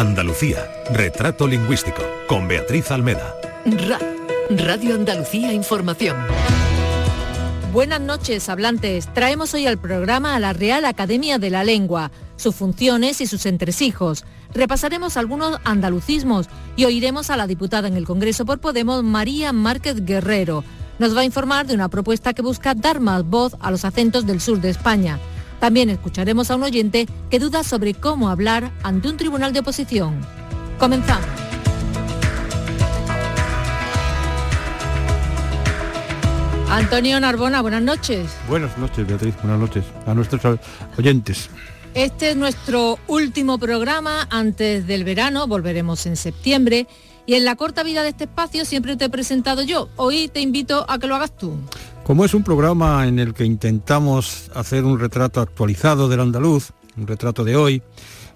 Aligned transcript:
Andalucía, 0.00 0.66
retrato 0.94 1.46
lingüístico, 1.46 2.00
con 2.26 2.48
Beatriz 2.48 2.90
Almeda. 2.90 3.34
Radio 4.48 4.94
Andalucía 4.94 5.52
Información. 5.52 6.16
Buenas 7.70 8.00
noches, 8.00 8.48
hablantes. 8.48 9.12
Traemos 9.12 9.52
hoy 9.52 9.66
al 9.66 9.76
programa 9.76 10.34
a 10.34 10.40
la 10.40 10.54
Real 10.54 10.86
Academia 10.86 11.36
de 11.36 11.50
la 11.50 11.64
Lengua, 11.64 12.10
sus 12.36 12.54
funciones 12.54 13.20
y 13.20 13.26
sus 13.26 13.44
entresijos. 13.44 14.24
Repasaremos 14.54 15.18
algunos 15.18 15.58
andalucismos 15.64 16.48
y 16.76 16.86
oiremos 16.86 17.28
a 17.28 17.36
la 17.36 17.46
diputada 17.46 17.86
en 17.86 17.96
el 17.98 18.06
Congreso 18.06 18.46
por 18.46 18.58
Podemos, 18.58 19.04
María 19.04 19.52
Márquez 19.52 20.02
Guerrero. 20.06 20.64
Nos 20.98 21.14
va 21.14 21.20
a 21.20 21.26
informar 21.26 21.66
de 21.66 21.74
una 21.74 21.90
propuesta 21.90 22.32
que 22.32 22.40
busca 22.40 22.74
dar 22.74 23.00
más 23.00 23.24
voz 23.24 23.54
a 23.60 23.70
los 23.70 23.84
acentos 23.84 24.24
del 24.24 24.40
sur 24.40 24.62
de 24.62 24.70
España. 24.70 25.18
También 25.60 25.90
escucharemos 25.90 26.50
a 26.50 26.56
un 26.56 26.62
oyente 26.62 27.06
que 27.30 27.38
duda 27.38 27.62
sobre 27.62 27.94
cómo 27.94 28.30
hablar 28.30 28.72
ante 28.82 29.08
un 29.08 29.16
tribunal 29.16 29.52
de 29.52 29.60
oposición. 29.60 30.18
Comenzamos. 30.78 31.26
Antonio 36.70 37.20
Narbona, 37.20 37.60
buenas 37.60 37.82
noches. 37.82 38.30
Buenas 38.48 38.78
noches, 38.78 39.06
Beatriz, 39.06 39.34
buenas 39.42 39.58
noches 39.58 39.84
a 40.06 40.14
nuestros 40.14 40.58
oyentes. 40.96 41.50
Este 41.94 42.30
es 42.30 42.36
nuestro 42.36 42.98
último 43.08 43.58
programa 43.58 44.28
antes 44.30 44.86
del 44.86 45.02
verano, 45.02 45.48
volveremos 45.48 46.06
en 46.06 46.16
septiembre. 46.16 46.86
Y 47.26 47.34
en 47.34 47.44
la 47.44 47.56
corta 47.56 47.82
vida 47.82 48.02
de 48.02 48.10
este 48.10 48.24
espacio 48.24 48.64
siempre 48.64 48.96
te 48.96 49.06
he 49.06 49.10
presentado 49.10 49.62
yo. 49.62 49.88
Hoy 49.96 50.28
te 50.28 50.40
invito 50.40 50.84
a 50.88 50.98
que 50.98 51.06
lo 51.06 51.14
hagas 51.14 51.36
tú. 51.36 51.54
Como 52.04 52.24
es 52.24 52.34
un 52.34 52.42
programa 52.42 53.06
en 53.06 53.18
el 53.18 53.34
que 53.34 53.44
intentamos 53.44 54.50
hacer 54.54 54.84
un 54.84 54.98
retrato 54.98 55.40
actualizado 55.40 56.08
del 56.08 56.20
andaluz, 56.20 56.72
un 56.96 57.06
retrato 57.06 57.44
de 57.44 57.56
hoy, 57.56 57.82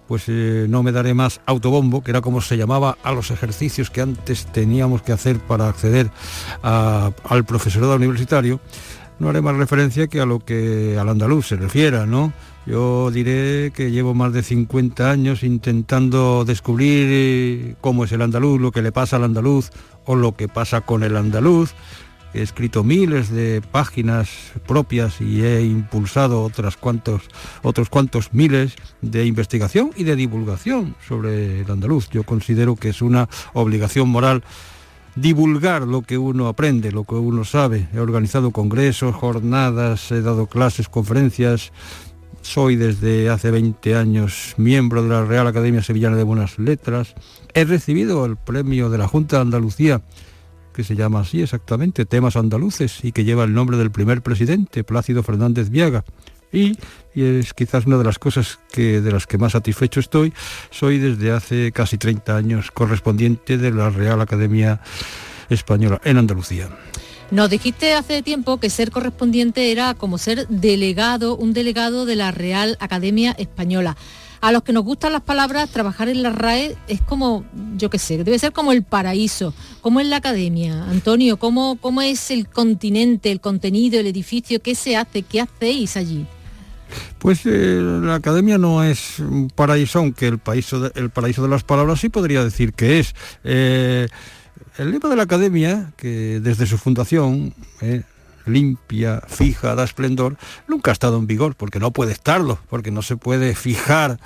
pues 0.06 0.25
eh, 0.28 0.66
no 0.69 0.83
me 0.83 0.92
daré 0.92 1.15
más 1.15 1.41
autobombo, 1.47 2.02
que 2.02 2.11
era 2.11 2.20
como 2.20 2.41
se 2.41 2.56
llamaba 2.56 2.98
a 3.02 3.12
los 3.12 3.30
ejercicios 3.30 3.91
que 3.91 4.02
antes 4.02 4.47
teníamos 4.47 5.03
que 5.03 5.12
hacer 5.12 5.39
para 5.39 5.69
acceder 5.69 6.11
al 6.62 7.45
profesorado 7.45 7.97
universitario, 7.97 8.61
no 9.19 9.28
haré 9.28 9.41
más 9.41 9.56
referencia 9.56 10.06
que 10.06 10.20
a 10.20 10.27
lo 10.27 10.41
que 10.41 10.97
al 10.98 11.08
andaluz 11.08 11.48
se 11.48 11.56
refiera, 11.56 12.06
¿no? 12.06 12.33
Yo 12.67 13.11
diré 13.11 13.73
que 13.75 13.91
llevo 13.91 14.15
más 14.15 14.33
de 14.33 14.43
50 14.43 15.11
años 15.11 15.43
intentando 15.43 16.45
descubrir 16.47 17.77
cómo 17.83 18.05
es 18.05 18.12
el 18.12 18.23
andaluz, 18.23 18.61
lo 18.61 18.73
que 18.73 18.81
le 18.81 18.91
pasa 18.91 19.17
al 19.17 19.25
andaluz 19.25 19.70
o 20.07 20.17
lo 20.17 20.34
que 20.34 20.48
pasa 20.48 20.81
con 20.81 21.03
el 21.03 21.17
andaluz, 21.17 21.75
he 22.35 22.42
escrito 22.42 22.83
miles 22.83 23.31
de 23.31 23.62
páginas 23.62 24.29
propias 24.67 25.20
y 25.20 25.42
he 25.45 25.62
impulsado 25.62 26.42
otras 26.42 26.77
cuantos, 26.77 27.23
otros 27.62 27.89
cuantos 27.89 28.33
miles 28.33 28.75
de 29.03 29.25
investigación 29.25 29.91
y 29.97 30.05
de 30.05 30.17
divulgación 30.17 30.97
sobre 31.07 31.61
el 31.61 31.70
andaluz. 31.70 32.09
Yo 32.11 32.25
considero 32.25 32.77
que 32.77 32.89
es 32.89 33.03
una 33.03 33.29
obligación 33.53 34.09
moral 34.09 34.42
divulgar 35.17 35.83
lo 35.83 36.03
que 36.03 36.19
uno 36.19 36.48
aprende, 36.48 36.91
lo 36.91 37.05
que 37.05 37.15
uno 37.15 37.45
sabe. 37.45 37.89
He 37.95 38.01
organizado 38.01 38.51
congresos, 38.51 39.15
jornadas, 39.15 40.11
he 40.11 40.20
dado 40.20 40.47
clases, 40.47 40.89
conferencias. 40.89 41.73
Soy 42.45 42.77
desde 42.77 43.31
hace 43.31 43.50
20 43.50 43.97
años 43.97 44.55
miembro 44.59 45.03
de 45.03 45.09
la 45.09 45.25
Real 45.25 45.47
Academia 45.47 45.83
Sevillana 45.83 46.17
de 46.17 46.23
Buenas 46.23 46.59
Letras. 46.59 47.14
He 47.55 47.64
recibido 47.64 48.27
el 48.27 48.36
premio 48.36 48.91
de 48.91 48.98
la 48.98 49.09
Junta 49.09 49.36
de 49.36 49.42
Andalucía 49.42 50.03
que 50.75 50.84
se 50.84 50.95
llama 50.95 51.20
así 51.20 51.41
exactamente, 51.41 52.05
Temas 52.05 52.36
Andaluces, 52.36 53.03
y 53.03 53.12
que 53.12 53.25
lleva 53.25 53.45
el 53.45 53.55
nombre 53.55 53.78
del 53.78 53.91
primer 53.91 54.23
presidente, 54.23 54.84
Plácido 54.84 55.23
Fernández 55.23 55.70
Viaga. 55.70 56.05
Y, 56.53 56.77
es 57.14 57.55
quizás 57.55 57.86
una 57.86 57.97
de 57.97 58.05
las 58.05 58.19
cosas 58.19 58.58
que, 58.70 59.01
de 59.01 59.11
las 59.11 59.27
que 59.27 59.39
más 59.39 59.53
satisfecho 59.53 60.01
estoy, 60.01 60.34
soy 60.70 60.98
desde 60.98 61.33
hace 61.33 61.73
casi 61.73 61.97
30 61.97 62.36
años 62.36 62.70
correspondiente 62.70 63.56
de 63.56 63.70
la 63.70 63.89
Real 63.89 64.20
Academia 64.20 64.81
Española 65.48 66.01
en 66.05 66.19
Andalucía. 66.19 66.69
Nos 67.30 67.50
dijiste 67.50 67.94
hace 67.94 68.22
tiempo 68.22 68.58
que 68.58 68.70
ser 68.70 68.91
correspondiente 68.91 69.73
era 69.73 69.95
como 69.95 70.18
ser 70.18 70.46
delegado, 70.48 71.36
un 71.36 71.52
delegado 71.52 72.07
de 72.07 72.17
la 72.17 72.30
Real 72.30 72.77
Academia 72.80 73.35
Española 73.39 73.96
a 74.45 74.52
los 74.52 74.62
que 74.62 74.74
nos 74.74 74.85
gustan 74.85 75.14
las 75.14 75.23
palabras, 75.23 75.70
trabajar 75.70 76.11
en 76.11 76.23
la 76.23 76.29
RAE 76.29 76.77
es 76.86 77.01
como, 77.01 77.46
yo 77.79 77.89
qué 77.89 77.98
sé, 77.98 78.23
debe 78.23 78.39
ser 78.39 78.52
como 78.52 78.73
el 78.73 78.83
paraíso. 78.83 79.55
¿Cómo 79.80 80.01
es 80.01 80.07
la 80.07 80.17
academia? 80.17 80.85
Antonio, 80.85 81.39
¿cómo, 81.39 81.79
cómo 81.80 82.02
es 82.02 82.30
el 82.30 82.46
continente, 82.46 83.33
el 83.33 83.41
contenido, 83.41 83.98
el 83.98 84.06
edificio? 84.06 84.61
¿Qué 84.61 84.74
se 84.74 84.98
hace? 84.98 85.23
¿Qué 85.23 85.41
hacéis 85.41 85.96
allí? 85.96 86.27
Pues 87.20 87.41
eh, 87.46 87.80
la 88.02 88.17
academia 88.17 88.58
no 88.58 88.85
es 88.85 89.18
un 89.18 89.48
paraíso, 89.48 90.01
aunque 90.01 90.27
el, 90.27 90.39
paraíso 90.39 90.79
de, 90.91 91.48
las 91.48 91.64
palabras 91.64 92.01
sí 92.01 92.11
podría 92.11 92.45
decir 92.45 92.74
que 92.74 92.98
es. 92.98 93.14
Eh, 93.45 94.08
el 94.77 94.90
lema 94.90 95.08
de 95.08 95.17
la 95.17 95.23
academia, 95.23 95.92
que 95.96 96.40
desde 96.40 96.67
su 96.67 96.79
fundación, 96.79 97.55
eh, 97.80 98.02
limpia, 98.46 99.23
fija, 99.27 99.74
da 99.74 99.85
esplendor, 99.85 100.36
nunca 100.68 100.90
ha 100.90 100.92
estado 100.92 101.18
en 101.18 101.27
vigor, 101.27 101.55
porque 101.57 101.79
no 101.79 101.92
puede 101.92 102.12
estarlo, 102.12 102.58
porque 102.68 102.90
no 102.90 103.02
se 103.02 103.17
puede 103.17 103.55
fijar 103.55 104.18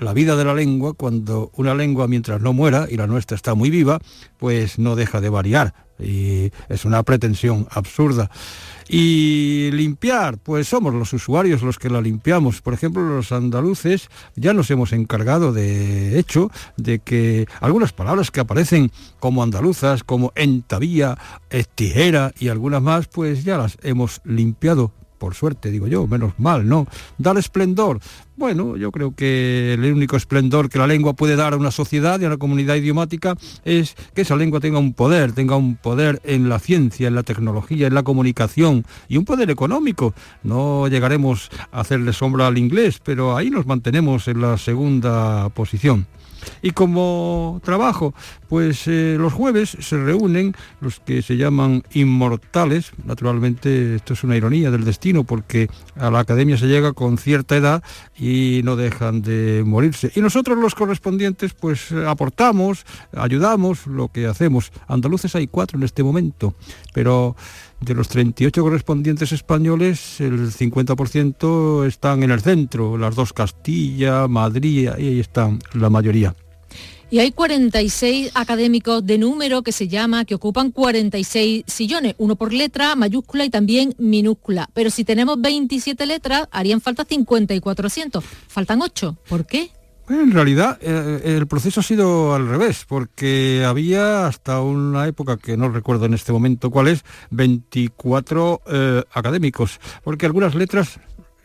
la 0.00 0.14
vida 0.14 0.36
de 0.36 0.44
la 0.44 0.54
lengua 0.54 0.94
cuando 0.94 1.50
una 1.54 1.74
lengua 1.74 2.08
mientras 2.08 2.40
no 2.40 2.52
muera, 2.52 2.86
y 2.90 2.96
la 2.96 3.06
nuestra 3.06 3.36
está 3.36 3.54
muy 3.54 3.70
viva, 3.70 4.00
pues 4.38 4.78
no 4.78 4.96
deja 4.96 5.20
de 5.20 5.28
variar. 5.28 5.74
Y 5.98 6.50
es 6.68 6.84
una 6.84 7.02
pretensión 7.02 7.66
absurda. 7.70 8.30
Y 8.88 9.70
limpiar, 9.72 10.38
pues 10.38 10.66
somos 10.66 10.94
los 10.94 11.12
usuarios 11.12 11.62
los 11.62 11.78
que 11.78 11.90
la 11.90 12.00
limpiamos. 12.00 12.62
Por 12.62 12.74
ejemplo, 12.74 13.02
los 13.02 13.30
andaluces 13.30 14.08
ya 14.34 14.52
nos 14.52 14.70
hemos 14.70 14.92
encargado 14.92 15.52
de 15.52 16.18
hecho 16.18 16.50
de 16.76 16.98
que 16.98 17.46
algunas 17.60 17.92
palabras 17.92 18.30
que 18.30 18.40
aparecen 18.40 18.90
como 19.20 19.42
andaluzas, 19.42 20.02
como 20.02 20.32
entavía, 20.34 21.18
tijera 21.74 22.32
y 22.40 22.48
algunas 22.48 22.82
más, 22.82 23.06
pues 23.06 23.44
ya 23.44 23.58
las 23.58 23.76
hemos 23.82 24.22
limpiado 24.24 24.92
por 25.20 25.34
suerte, 25.34 25.70
digo 25.70 25.86
yo, 25.86 26.06
menos 26.06 26.32
mal, 26.38 26.66
¿no? 26.66 26.86
Dar 27.18 27.36
esplendor. 27.36 28.00
Bueno, 28.36 28.78
yo 28.78 28.90
creo 28.90 29.14
que 29.14 29.74
el 29.74 29.84
único 29.92 30.16
esplendor 30.16 30.70
que 30.70 30.78
la 30.78 30.86
lengua 30.86 31.12
puede 31.12 31.36
dar 31.36 31.52
a 31.52 31.58
una 31.58 31.70
sociedad 31.70 32.18
y 32.18 32.24
a 32.24 32.28
una 32.28 32.38
comunidad 32.38 32.76
idiomática 32.76 33.36
es 33.66 33.96
que 34.14 34.22
esa 34.22 34.34
lengua 34.34 34.60
tenga 34.60 34.78
un 34.78 34.94
poder, 34.94 35.32
tenga 35.32 35.56
un 35.56 35.76
poder 35.76 36.22
en 36.24 36.48
la 36.48 36.58
ciencia, 36.58 37.06
en 37.06 37.14
la 37.14 37.22
tecnología, 37.22 37.86
en 37.86 37.94
la 37.94 38.02
comunicación 38.02 38.86
y 39.08 39.18
un 39.18 39.26
poder 39.26 39.50
económico. 39.50 40.14
No 40.42 40.88
llegaremos 40.88 41.50
a 41.70 41.80
hacerle 41.80 42.14
sombra 42.14 42.46
al 42.46 42.56
inglés, 42.56 42.98
pero 43.04 43.36
ahí 43.36 43.50
nos 43.50 43.66
mantenemos 43.66 44.26
en 44.26 44.40
la 44.40 44.56
segunda 44.56 45.50
posición. 45.50 46.06
Y 46.62 46.70
como 46.70 47.60
trabajo, 47.64 48.14
pues 48.48 48.86
eh, 48.86 49.16
los 49.18 49.32
jueves 49.32 49.76
se 49.80 49.96
reúnen 49.96 50.54
los 50.80 51.00
que 51.00 51.22
se 51.22 51.36
llaman 51.36 51.82
inmortales. 51.92 52.92
Naturalmente 53.04 53.96
esto 53.96 54.14
es 54.14 54.24
una 54.24 54.36
ironía 54.36 54.70
del 54.70 54.84
destino 54.84 55.24
porque 55.24 55.68
a 55.96 56.10
la 56.10 56.20
academia 56.20 56.56
se 56.56 56.66
llega 56.66 56.92
con 56.92 57.18
cierta 57.18 57.56
edad 57.56 57.82
y 58.18 58.60
no 58.64 58.76
dejan 58.76 59.22
de 59.22 59.62
morirse. 59.64 60.12
Y 60.14 60.20
nosotros 60.20 60.58
los 60.58 60.74
correspondientes 60.74 61.54
pues 61.54 61.92
aportamos, 61.92 62.84
ayudamos 63.16 63.86
lo 63.86 64.08
que 64.08 64.26
hacemos. 64.26 64.72
Andaluces 64.88 65.34
hay 65.34 65.46
cuatro 65.46 65.78
en 65.78 65.84
este 65.84 66.02
momento, 66.02 66.54
pero 66.92 67.36
de 67.80 67.94
los 67.94 68.08
38 68.08 68.62
correspondientes 68.62 69.32
españoles, 69.32 70.20
el 70.20 70.52
50% 70.52 71.86
están 71.86 72.22
en 72.22 72.30
el 72.30 72.40
centro, 72.40 72.98
las 72.98 73.14
dos 73.14 73.32
Castilla, 73.32 74.28
Madrid, 74.28 74.82
y 74.98 75.06
ahí 75.06 75.20
están 75.20 75.58
la 75.74 75.90
mayoría. 75.90 76.34
Y 77.12 77.18
hay 77.18 77.32
46 77.32 78.30
académicos 78.34 79.04
de 79.04 79.18
número 79.18 79.62
que 79.62 79.72
se 79.72 79.88
llama, 79.88 80.24
que 80.24 80.36
ocupan 80.36 80.70
46 80.70 81.64
sillones, 81.66 82.14
uno 82.18 82.36
por 82.36 82.52
letra, 82.52 82.94
mayúscula 82.94 83.44
y 83.44 83.50
también 83.50 83.96
minúscula. 83.98 84.70
Pero 84.74 84.90
si 84.90 85.02
tenemos 85.02 85.40
27 85.40 86.06
letras, 86.06 86.46
harían 86.52 86.80
falta 86.80 87.04
54 87.04 87.86
asientos. 87.88 88.24
Faltan 88.46 88.80
8. 88.80 89.16
¿Por 89.28 89.44
qué? 89.44 89.72
En 90.10 90.32
realidad 90.32 90.76
eh, 90.80 91.36
el 91.36 91.46
proceso 91.46 91.78
ha 91.78 91.82
sido 91.84 92.34
al 92.34 92.48
revés, 92.48 92.84
porque 92.88 93.64
había 93.64 94.26
hasta 94.26 94.60
una 94.60 95.06
época 95.06 95.36
que 95.36 95.56
no 95.56 95.68
recuerdo 95.68 96.06
en 96.06 96.14
este 96.14 96.32
momento 96.32 96.68
cuál 96.68 96.88
es, 96.88 97.04
24 97.30 98.62
eh, 98.66 99.04
académicos, 99.12 99.78
porque 100.02 100.26
algunas 100.26 100.56
letras 100.56 100.98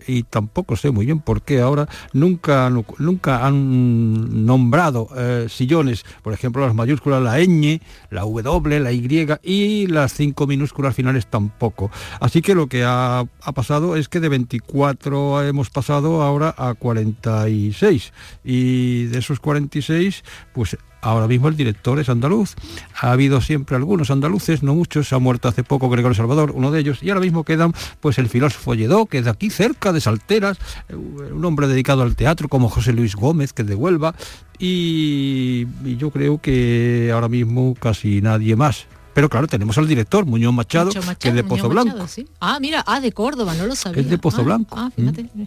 y 0.08 0.24
tampoco 0.24 0.76
sé 0.76 0.92
muy 0.92 1.06
bien 1.06 1.20
por 1.20 1.42
qué 1.42 1.62
ahora 1.62 1.88
nunca, 2.14 2.70
nunca 2.70 3.46
han 3.46 4.46
nombrado 4.46 5.10
eh, 5.16 5.48
sillones, 5.50 6.06
por 6.24 6.34
ejemplo 6.34 6.66
las 6.66 6.76
mayúsculas, 6.76 7.22
la 7.22 7.40
ñ, 7.40 7.82
la 8.10 8.22
W, 8.22 8.80
la 8.80 8.92
Y 8.92 9.06
y 9.44 9.88
las 9.88 10.14
cinco 10.14 10.48
minúsculas 10.48 10.96
finales 10.96 11.28
tampoco. 11.28 11.92
Así 12.20 12.42
que 12.42 12.56
lo 12.56 12.68
que 12.68 12.84
ha, 12.84 13.20
ha 13.20 13.52
pasado 13.54 13.96
es 13.96 14.10
que 14.10 14.20
de 14.20 14.30
24 14.30 15.44
hemos 15.44 15.70
pasado 15.70 16.22
ahora 16.22 16.54
a 16.58 16.74
46 16.74 18.14
y 18.44 19.06
de 19.06 19.20
esos 19.20 19.40
46 19.40 20.24
pues 20.54 20.78
ahora 21.06 21.28
mismo 21.28 21.48
el 21.48 21.56
director 21.56 22.00
es 22.00 22.10
andaluz, 22.10 22.56
ha 23.00 23.12
habido 23.12 23.40
siempre 23.40 23.76
algunos 23.76 24.10
andaluces, 24.10 24.64
no 24.64 24.74
muchos, 24.74 25.08
se 25.08 25.16
ha 25.16 25.20
muerto 25.20 25.48
hace 25.48 25.64
poco 25.64 25.90
Gregorio 25.90 26.16
Salvador, 26.16 26.52
uno 26.56 26.72
de 26.72 26.80
ellos, 26.80 27.04
y 27.04 27.10
ahora 27.10 27.22
mismo 27.22 27.44
quedan 27.44 27.74
pues 28.00 28.18
el 28.18 28.28
filósofo 28.28 28.74
Lledó, 28.74 29.06
que 29.06 29.20
es 29.20 29.26
de 29.26 29.30
aquí 29.30 29.52
cerca, 29.52 29.94
de 29.94 30.02
Salteras, 30.02 30.58
eh, 30.90 30.96
un 30.96 31.46
hombre 31.46 31.68
dedicado 31.68 32.02
al 32.02 32.16
teatro 32.16 32.50
como 32.50 32.70
José 32.70 32.92
Luis 32.92 33.16
Gómez, 33.16 33.54
que 33.54 33.62
es 33.62 33.68
de 33.68 33.76
Huelva, 33.76 34.16
y, 34.58 35.68
yo 35.98 36.10
creo 36.10 36.40
que 36.40 37.12
ahora 37.14 37.30
mismo 37.30 37.76
casi 37.80 38.22
nadie 38.22 38.56
más. 38.56 38.88
Pero 39.14 39.30
claro, 39.30 39.48
tenemos 39.48 39.78
al 39.78 39.88
director, 39.88 40.26
Muñoz 40.26 40.54
Machado, 40.54 40.92
que 41.20 41.30
es 41.30 41.36
de 41.36 41.44
Pozo 41.44 41.70
Blanco. 41.70 42.06
Ah, 42.42 42.58
mira, 42.60 42.84
ah, 42.86 43.00
de 43.00 43.14
Córdoba, 43.14 43.54
no 43.54 43.66
lo 43.66 43.76
sabía. 43.76 44.02
Es 44.02 44.10
de 44.10 44.18
Pozo 44.18 44.42
ah, 44.42 44.44
Blanco. 44.44 44.76
Ah, 44.78 44.92
fíjate. 44.94 45.24
Mm. 45.34 45.44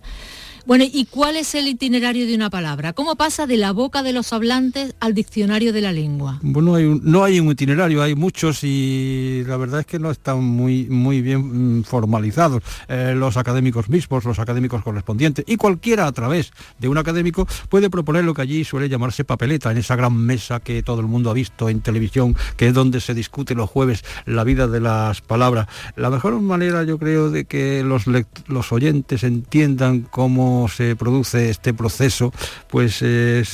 Bueno, 0.68 0.84
¿y 0.84 1.06
cuál 1.06 1.36
es 1.36 1.54
el 1.54 1.66
itinerario 1.66 2.26
de 2.26 2.34
una 2.34 2.50
palabra? 2.50 2.92
¿Cómo 2.92 3.16
pasa 3.16 3.46
de 3.46 3.56
la 3.56 3.72
boca 3.72 4.02
de 4.02 4.12
los 4.12 4.34
hablantes 4.34 4.94
al 5.00 5.14
diccionario 5.14 5.72
de 5.72 5.80
la 5.80 5.92
lengua? 5.92 6.40
Bueno, 6.42 6.74
hay 6.74 7.00
no 7.02 7.24
hay 7.24 7.40
un 7.40 7.50
itinerario, 7.50 8.02
hay 8.02 8.14
muchos 8.14 8.62
y 8.64 9.44
la 9.46 9.56
verdad 9.56 9.80
es 9.80 9.86
que 9.86 9.98
no 9.98 10.10
están 10.10 10.44
muy, 10.44 10.84
muy 10.90 11.22
bien 11.22 11.78
mm, 11.78 11.84
formalizados. 11.84 12.62
Eh, 12.86 13.14
los 13.16 13.38
académicos 13.38 13.88
mismos, 13.88 14.26
los 14.26 14.38
académicos 14.38 14.82
correspondientes 14.82 15.42
y 15.48 15.56
cualquiera 15.56 16.06
a 16.06 16.12
través 16.12 16.52
de 16.78 16.88
un 16.88 16.98
académico 16.98 17.48
puede 17.70 17.88
proponer 17.88 18.24
lo 18.24 18.34
que 18.34 18.42
allí 18.42 18.62
suele 18.62 18.90
llamarse 18.90 19.24
papeleta, 19.24 19.72
en 19.72 19.78
esa 19.78 19.96
gran 19.96 20.14
mesa 20.18 20.60
que 20.60 20.82
todo 20.82 21.00
el 21.00 21.06
mundo 21.06 21.30
ha 21.30 21.32
visto 21.32 21.70
en 21.70 21.80
televisión, 21.80 22.36
que 22.58 22.66
es 22.66 22.74
donde 22.74 23.00
se 23.00 23.14
discute 23.14 23.54
los 23.54 23.70
jueves 23.70 24.04
la 24.26 24.44
vida 24.44 24.66
de 24.66 24.80
las 24.80 25.22
palabras. 25.22 25.66
La 25.96 26.10
mejor 26.10 26.38
manera, 26.42 26.84
yo 26.84 26.98
creo, 26.98 27.30
de 27.30 27.46
que 27.46 27.82
los, 27.82 28.04
los 28.48 28.70
oyentes 28.70 29.24
entiendan 29.24 30.02
cómo 30.02 30.57
se 30.66 30.96
produce 30.96 31.50
este 31.50 31.74
proceso, 31.74 32.32
pues 32.68 32.98
eh, 33.02 33.44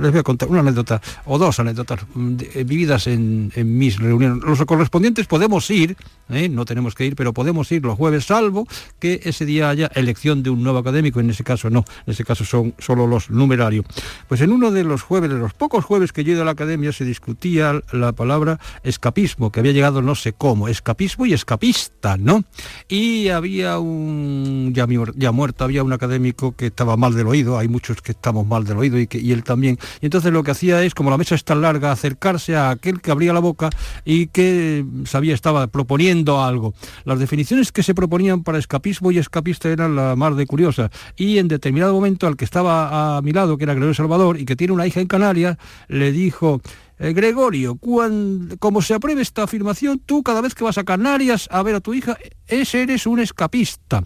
les 0.00 0.10
voy 0.10 0.20
a 0.20 0.22
contar 0.22 0.48
una 0.48 0.60
anécdota 0.60 1.02
o 1.26 1.36
dos 1.38 1.60
anécdotas 1.60 2.00
mm, 2.14 2.36
eh, 2.54 2.64
vividas 2.64 3.06
en, 3.06 3.52
mis 3.64 3.98
reuniones. 3.98 4.42
Los 4.44 4.64
correspondientes 4.64 5.26
podemos 5.26 5.68
ir, 5.70 5.96
¿eh? 6.30 6.48
no 6.48 6.64
tenemos 6.64 6.94
que 6.94 7.04
ir, 7.04 7.16
pero 7.16 7.34
podemos 7.34 7.70
ir 7.72 7.82
los 7.82 7.96
jueves, 7.96 8.24
salvo 8.26 8.66
que 8.98 9.20
ese 9.24 9.44
día 9.44 9.68
haya 9.68 9.90
elección 9.94 10.42
de 10.42 10.50
un 10.50 10.62
nuevo 10.62 10.78
académico, 10.78 11.20
en 11.20 11.30
ese 11.30 11.44
caso 11.44 11.68
no, 11.68 11.84
en 12.06 12.12
ese 12.12 12.24
caso 12.24 12.44
son 12.44 12.74
solo 12.78 13.06
los 13.06 13.30
numerarios. 13.30 13.84
Pues 14.28 14.40
en 14.40 14.52
uno 14.52 14.70
de 14.70 14.84
los 14.84 15.02
jueves, 15.02 15.30
de 15.30 15.38
los 15.38 15.52
pocos 15.52 15.84
jueves 15.84 16.12
que 16.12 16.24
yo 16.24 16.36
he 16.36 16.40
a 16.40 16.44
la 16.44 16.52
academia, 16.52 16.92
se 16.92 17.04
discutía 17.04 17.80
la 17.92 18.12
palabra 18.12 18.60
escapismo, 18.82 19.50
que 19.50 19.60
había 19.60 19.72
llegado 19.72 20.02
no 20.02 20.14
sé 20.14 20.32
cómo, 20.32 20.68
escapismo 20.68 21.26
y 21.26 21.32
escapista, 21.32 22.16
¿no? 22.16 22.44
Y 22.88 23.28
había 23.28 23.78
un, 23.78 24.72
ya, 24.74 24.86
ya 25.16 25.32
muerto, 25.32 25.64
había 25.64 25.82
un 25.82 25.92
académico 25.92 26.52
que 26.54 26.66
estaba 26.66 26.96
mal 26.96 27.14
del 27.14 27.26
oído, 27.26 27.58
hay 27.58 27.68
muchos 27.68 28.00
que 28.00 28.12
estamos 28.12 28.46
mal 28.46 28.64
del 28.64 28.78
oído 28.78 28.98
y, 28.98 29.06
que, 29.06 29.18
y 29.18 29.32
él 29.32 29.44
también. 29.44 29.78
Y 30.00 30.06
entonces 30.06 30.32
lo 30.32 30.42
que 30.42 30.50
hacía 30.50 30.82
es, 30.82 30.94
como 30.94 31.10
la 31.10 31.18
mesa 31.18 31.34
es 31.34 31.44
tan 31.44 31.60
larga, 31.60 31.92
acercarse 31.92 32.56
a 32.56 32.70
aquel 32.70 33.00
que 33.00 33.10
abría 33.10 33.32
la 33.32 33.40
boca 33.40 33.70
y 34.04 34.28
que 34.28 34.84
sabía, 35.04 35.34
estaba 35.34 35.66
proponiendo 35.66 36.42
algo. 36.42 36.74
Las 37.04 37.18
definiciones 37.18 37.72
que 37.72 37.82
se 37.82 37.94
proponían 37.94 38.42
para 38.42 38.58
escapismo 38.58 39.10
y 39.10 39.18
escapista 39.18 39.68
eran 39.68 39.96
la 39.96 40.16
más 40.16 40.36
de 40.36 40.46
curiosa. 40.46 40.90
Y 41.16 41.38
en 41.38 41.48
determinado 41.48 41.92
momento 41.92 42.26
al 42.26 42.36
que 42.36 42.44
estaba 42.44 43.16
a 43.16 43.22
mi 43.22 43.32
lado, 43.32 43.56
que 43.56 43.64
era 43.64 43.74
Gregorio 43.74 43.94
Salvador, 43.94 44.38
y 44.38 44.44
que 44.44 44.56
tiene 44.56 44.72
una 44.72 44.86
hija 44.86 45.00
en 45.00 45.06
Canarias, 45.06 45.56
le 45.88 46.12
dijo, 46.12 46.60
eh, 47.04 47.12
Gregorio, 47.12 47.78
como 48.58 48.82
se 48.82 48.94
apruebe 48.94 49.20
esta 49.20 49.42
afirmación, 49.42 50.00
tú 50.04 50.22
cada 50.22 50.40
vez 50.40 50.54
que 50.54 50.64
vas 50.64 50.78
a 50.78 50.84
Canarias 50.84 51.48
a 51.50 51.62
ver 51.62 51.74
a 51.74 51.80
tu 51.80 51.92
hija, 51.92 52.16
ese 52.46 52.82
eres 52.82 53.06
un 53.06 53.20
escapista. 53.20 54.04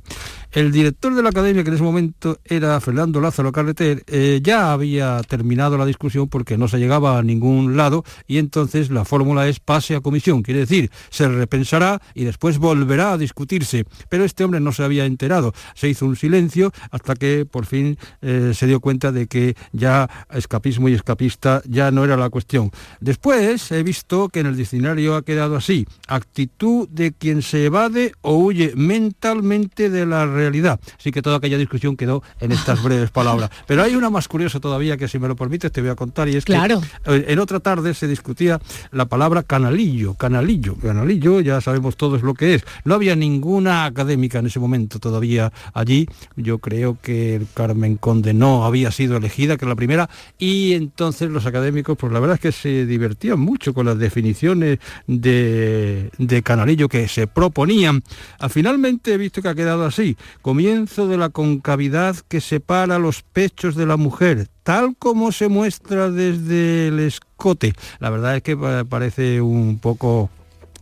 El 0.50 0.72
director 0.72 1.14
de 1.14 1.22
la 1.22 1.28
academia, 1.28 1.62
que 1.62 1.68
en 1.68 1.74
ese 1.74 1.82
momento 1.82 2.38
era 2.44 2.80
Fernando 2.80 3.20
Lázaro 3.20 3.52
Carreter, 3.52 4.02
eh, 4.06 4.40
ya 4.42 4.72
había 4.72 5.20
terminado 5.28 5.76
la 5.76 5.84
discusión 5.84 6.28
porque 6.28 6.56
no 6.56 6.68
se 6.68 6.78
llegaba 6.78 7.18
a 7.18 7.22
ningún 7.22 7.76
lado 7.76 8.02
y 8.26 8.38
entonces 8.38 8.90
la 8.90 9.04
fórmula 9.04 9.46
es 9.46 9.60
pase 9.60 9.94
a 9.94 10.00
comisión, 10.00 10.42
quiere 10.42 10.60
decir, 10.60 10.90
se 11.10 11.28
repensará 11.28 12.00
y 12.14 12.24
después 12.24 12.56
volverá 12.58 13.12
a 13.12 13.18
discutirse. 13.18 13.84
Pero 14.08 14.24
este 14.24 14.42
hombre 14.42 14.60
no 14.60 14.72
se 14.72 14.84
había 14.84 15.04
enterado, 15.04 15.52
se 15.74 15.88
hizo 15.88 16.06
un 16.06 16.16
silencio 16.16 16.72
hasta 16.90 17.14
que 17.14 17.44
por 17.44 17.66
fin 17.66 17.98
eh, 18.22 18.52
se 18.54 18.66
dio 18.66 18.80
cuenta 18.80 19.12
de 19.12 19.26
que 19.26 19.54
ya 19.72 20.08
escapismo 20.32 20.88
y 20.88 20.94
escapista 20.94 21.60
ya 21.66 21.90
no 21.90 22.04
era 22.04 22.16
la 22.16 22.30
cuestión. 22.30 22.70
Después 23.00 23.70
he 23.72 23.82
visto 23.82 24.28
que 24.28 24.40
en 24.40 24.46
el 24.46 24.56
diccionario 24.56 25.16
ha 25.16 25.22
quedado 25.22 25.56
así, 25.56 25.86
actitud 26.06 26.88
de 26.88 27.12
quien 27.12 27.42
se 27.42 27.66
evade 27.66 28.12
o 28.22 28.36
huye 28.36 28.72
mentalmente 28.76 29.90
de 29.90 30.06
la 30.06 30.26
realidad. 30.26 30.80
Así 30.98 31.12
que 31.12 31.22
toda 31.22 31.38
aquella 31.38 31.58
discusión 31.58 31.96
quedó 31.96 32.22
en 32.40 32.52
estas 32.52 32.82
breves 32.82 33.10
palabras. 33.10 33.50
Pero 33.66 33.82
hay 33.82 33.94
una 33.94 34.10
más 34.10 34.28
curiosa 34.28 34.60
todavía 34.60 34.96
que 34.96 35.08
si 35.08 35.18
me 35.18 35.28
lo 35.28 35.36
permites 35.36 35.72
te 35.72 35.80
voy 35.80 35.90
a 35.90 35.94
contar 35.94 36.28
y 36.28 36.36
es 36.36 36.44
claro. 36.44 36.80
que 36.80 37.16
eh, 37.16 37.24
en 37.28 37.38
otra 37.38 37.60
tarde 37.60 37.94
se 37.94 38.06
discutía 38.06 38.60
la 38.90 39.06
palabra 39.06 39.42
canalillo, 39.42 40.14
canalillo, 40.14 40.76
canalillo, 40.76 41.40
ya 41.40 41.60
sabemos 41.60 41.96
todos 41.96 42.22
lo 42.22 42.34
que 42.34 42.54
es. 42.54 42.64
No 42.84 42.94
había 42.94 43.16
ninguna 43.16 43.84
académica 43.84 44.38
en 44.38 44.46
ese 44.46 44.60
momento 44.60 44.98
todavía 44.98 45.52
allí. 45.74 46.08
Yo 46.36 46.58
creo 46.58 46.98
que 47.00 47.42
Carmen 47.54 47.96
Conde 47.96 48.34
no 48.34 48.64
había 48.64 48.90
sido 48.90 49.16
elegida, 49.16 49.56
que 49.56 49.64
es 49.64 49.68
la 49.68 49.76
primera, 49.76 50.08
y 50.38 50.74
entonces 50.74 51.30
los 51.30 51.46
académicos, 51.46 51.96
pues 51.98 52.12
la 52.12 52.20
verdad 52.20 52.34
es 52.34 52.40
que 52.40 52.52
se 52.52 52.67
divertían 52.86 53.40
mucho 53.40 53.74
con 53.74 53.86
las 53.86 53.98
definiciones 53.98 54.78
de, 55.06 56.10
de 56.18 56.42
canalillo 56.42 56.88
que 56.88 57.08
se 57.08 57.26
proponían. 57.26 58.02
Ah, 58.38 58.48
finalmente 58.48 59.14
he 59.14 59.16
visto 59.16 59.42
que 59.42 59.48
ha 59.48 59.54
quedado 59.54 59.84
así 59.84 60.16
comienzo 60.42 61.08
de 61.08 61.16
la 61.16 61.28
concavidad 61.30 62.16
que 62.28 62.40
separa 62.40 62.98
los 62.98 63.22
pechos 63.22 63.74
de 63.74 63.86
la 63.86 63.96
mujer, 63.96 64.48
tal 64.62 64.96
como 64.98 65.32
se 65.32 65.48
muestra 65.48 66.10
desde 66.10 66.88
el 66.88 67.00
escote. 67.00 67.74
La 68.00 68.10
verdad 68.10 68.36
es 68.36 68.42
que 68.42 68.56
parece 68.88 69.40
un 69.40 69.78
poco 69.78 70.30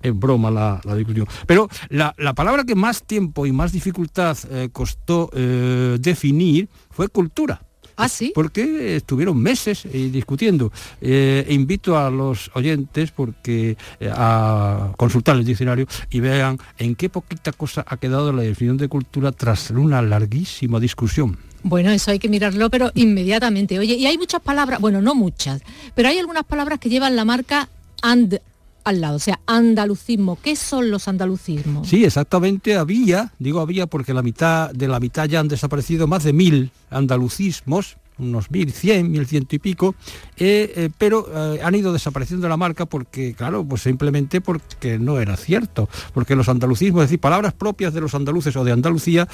en 0.03 0.21
broma 0.21 0.50
la, 0.50 0.81
discusión. 0.97 1.27
Pero 1.47 1.69
la, 1.89 2.15
palabra 2.35 2.65
que 2.65 2.75
más 2.75 3.03
tiempo 3.03 3.47
y 3.47 3.53
más 3.53 3.73
dificultad 3.73 4.37
eh, 4.50 4.69
costó 4.73 5.31
eh, 5.32 5.99
definir 6.00 6.69
fue 6.91 7.09
cultura. 7.09 7.61
¿Ah, 7.96 8.08
sí? 8.08 8.32
Porque 8.34 8.96
estuvieron 8.96 9.38
meses 9.38 9.87
eh, 9.87 10.10
discutiendo. 10.12 10.70
Eh, 11.00 11.46
invito 11.48 11.96
a 11.96 12.10
los 12.10 12.50
oyentes 12.54 13.10
porque 13.10 13.76
eh, 14.00 14.10
a 14.12 14.93
consultar 14.98 15.37
el 15.37 15.44
diccionario 15.44 15.87
y 16.10 16.20
vean 16.20 16.58
en 16.78 16.94
qué 16.94 17.08
poquita 17.08 17.52
cosa 17.52 17.84
ha 17.87 17.96
quedado 17.96 18.32
la 18.32 18.43
definición 18.43 18.76
de 18.76 18.88
cultura 18.88 19.32
tras 19.32 19.70
una 19.70 20.02
larguísima 20.02 20.78
discusión. 20.78 21.38
Bueno, 21.62 21.90
eso 21.90 22.10
hay 22.10 22.19
que 22.19 22.28
mirarlo, 22.28 22.70
pero 22.70 22.93
inmediatamente. 22.94 23.78
Oye, 23.78 23.94
y 23.94 24.06
hay 24.06 24.19
muchas 24.19 24.43
palabras, 24.43 24.78
bueno, 24.78 25.00
no 25.00 25.14
muchas, 25.14 25.62
pero 25.94 26.08
hay 26.08 26.19
algunas 26.19 26.44
palabras 26.44 26.78
que 26.78 26.90
llevan 26.90 27.16
la 27.16 27.25
marca 27.25 27.69
and 28.02 28.40
al 28.87 29.00
lado, 29.00 29.17
o 29.17 29.19
sea, 29.19 29.41
andalucismo. 29.47 30.38
¿Qué 30.41 30.55
son 30.55 30.93
los 30.93 31.09
andalucismos? 31.09 31.88
Sí, 31.88 32.05
exactamente, 32.05 32.77
había, 32.77 33.33
digo 33.41 33.61
había 33.61 33.88
porque 33.88 34.15
la 34.15 34.23
mitad 34.23 34.71
de 34.71 34.87
la 34.87 35.00
mitad 35.00 35.27
ya 35.27 35.41
han 35.41 35.49
desaparecido 35.49 36.06
más 36.06 36.23
de 36.23 36.33
mil 36.33 36.71
andalucismos, 36.88 37.97
unos 38.19 38.49
mil 38.50 38.73
cien, 38.73 39.11
mil 39.11 39.27
ciento 39.27 39.56
y 39.56 39.59
pico, 39.59 39.97
eh, 40.37 40.73
eh, 40.77 40.91
pero 40.97 41.27
eh, 41.55 41.61
han 41.65 41.75
ido 41.75 41.93
desapareciendo 41.93 42.47
de 42.47 42.49
la 42.49 42.56
marca 42.56 42.87
porque, 42.87 43.34
claro, 43.34 43.65
pues 43.65 43.82
simplemente 43.82 44.41
porque 44.41 45.01
no 45.01 45.19
era 45.19 45.37
cierto, 45.37 45.89
porque 46.15 46.37
los 46.37 46.49
andalucismos, 46.49 47.03
es 47.03 47.10
decir, 47.10 47.20
palabras 47.20 47.55
propias 47.55 47.93
de 47.93 48.01
los 48.01 48.15
andaluces 48.15 48.55
o 48.55 48.63
de 48.63 48.70
Andalucía, 48.70 49.27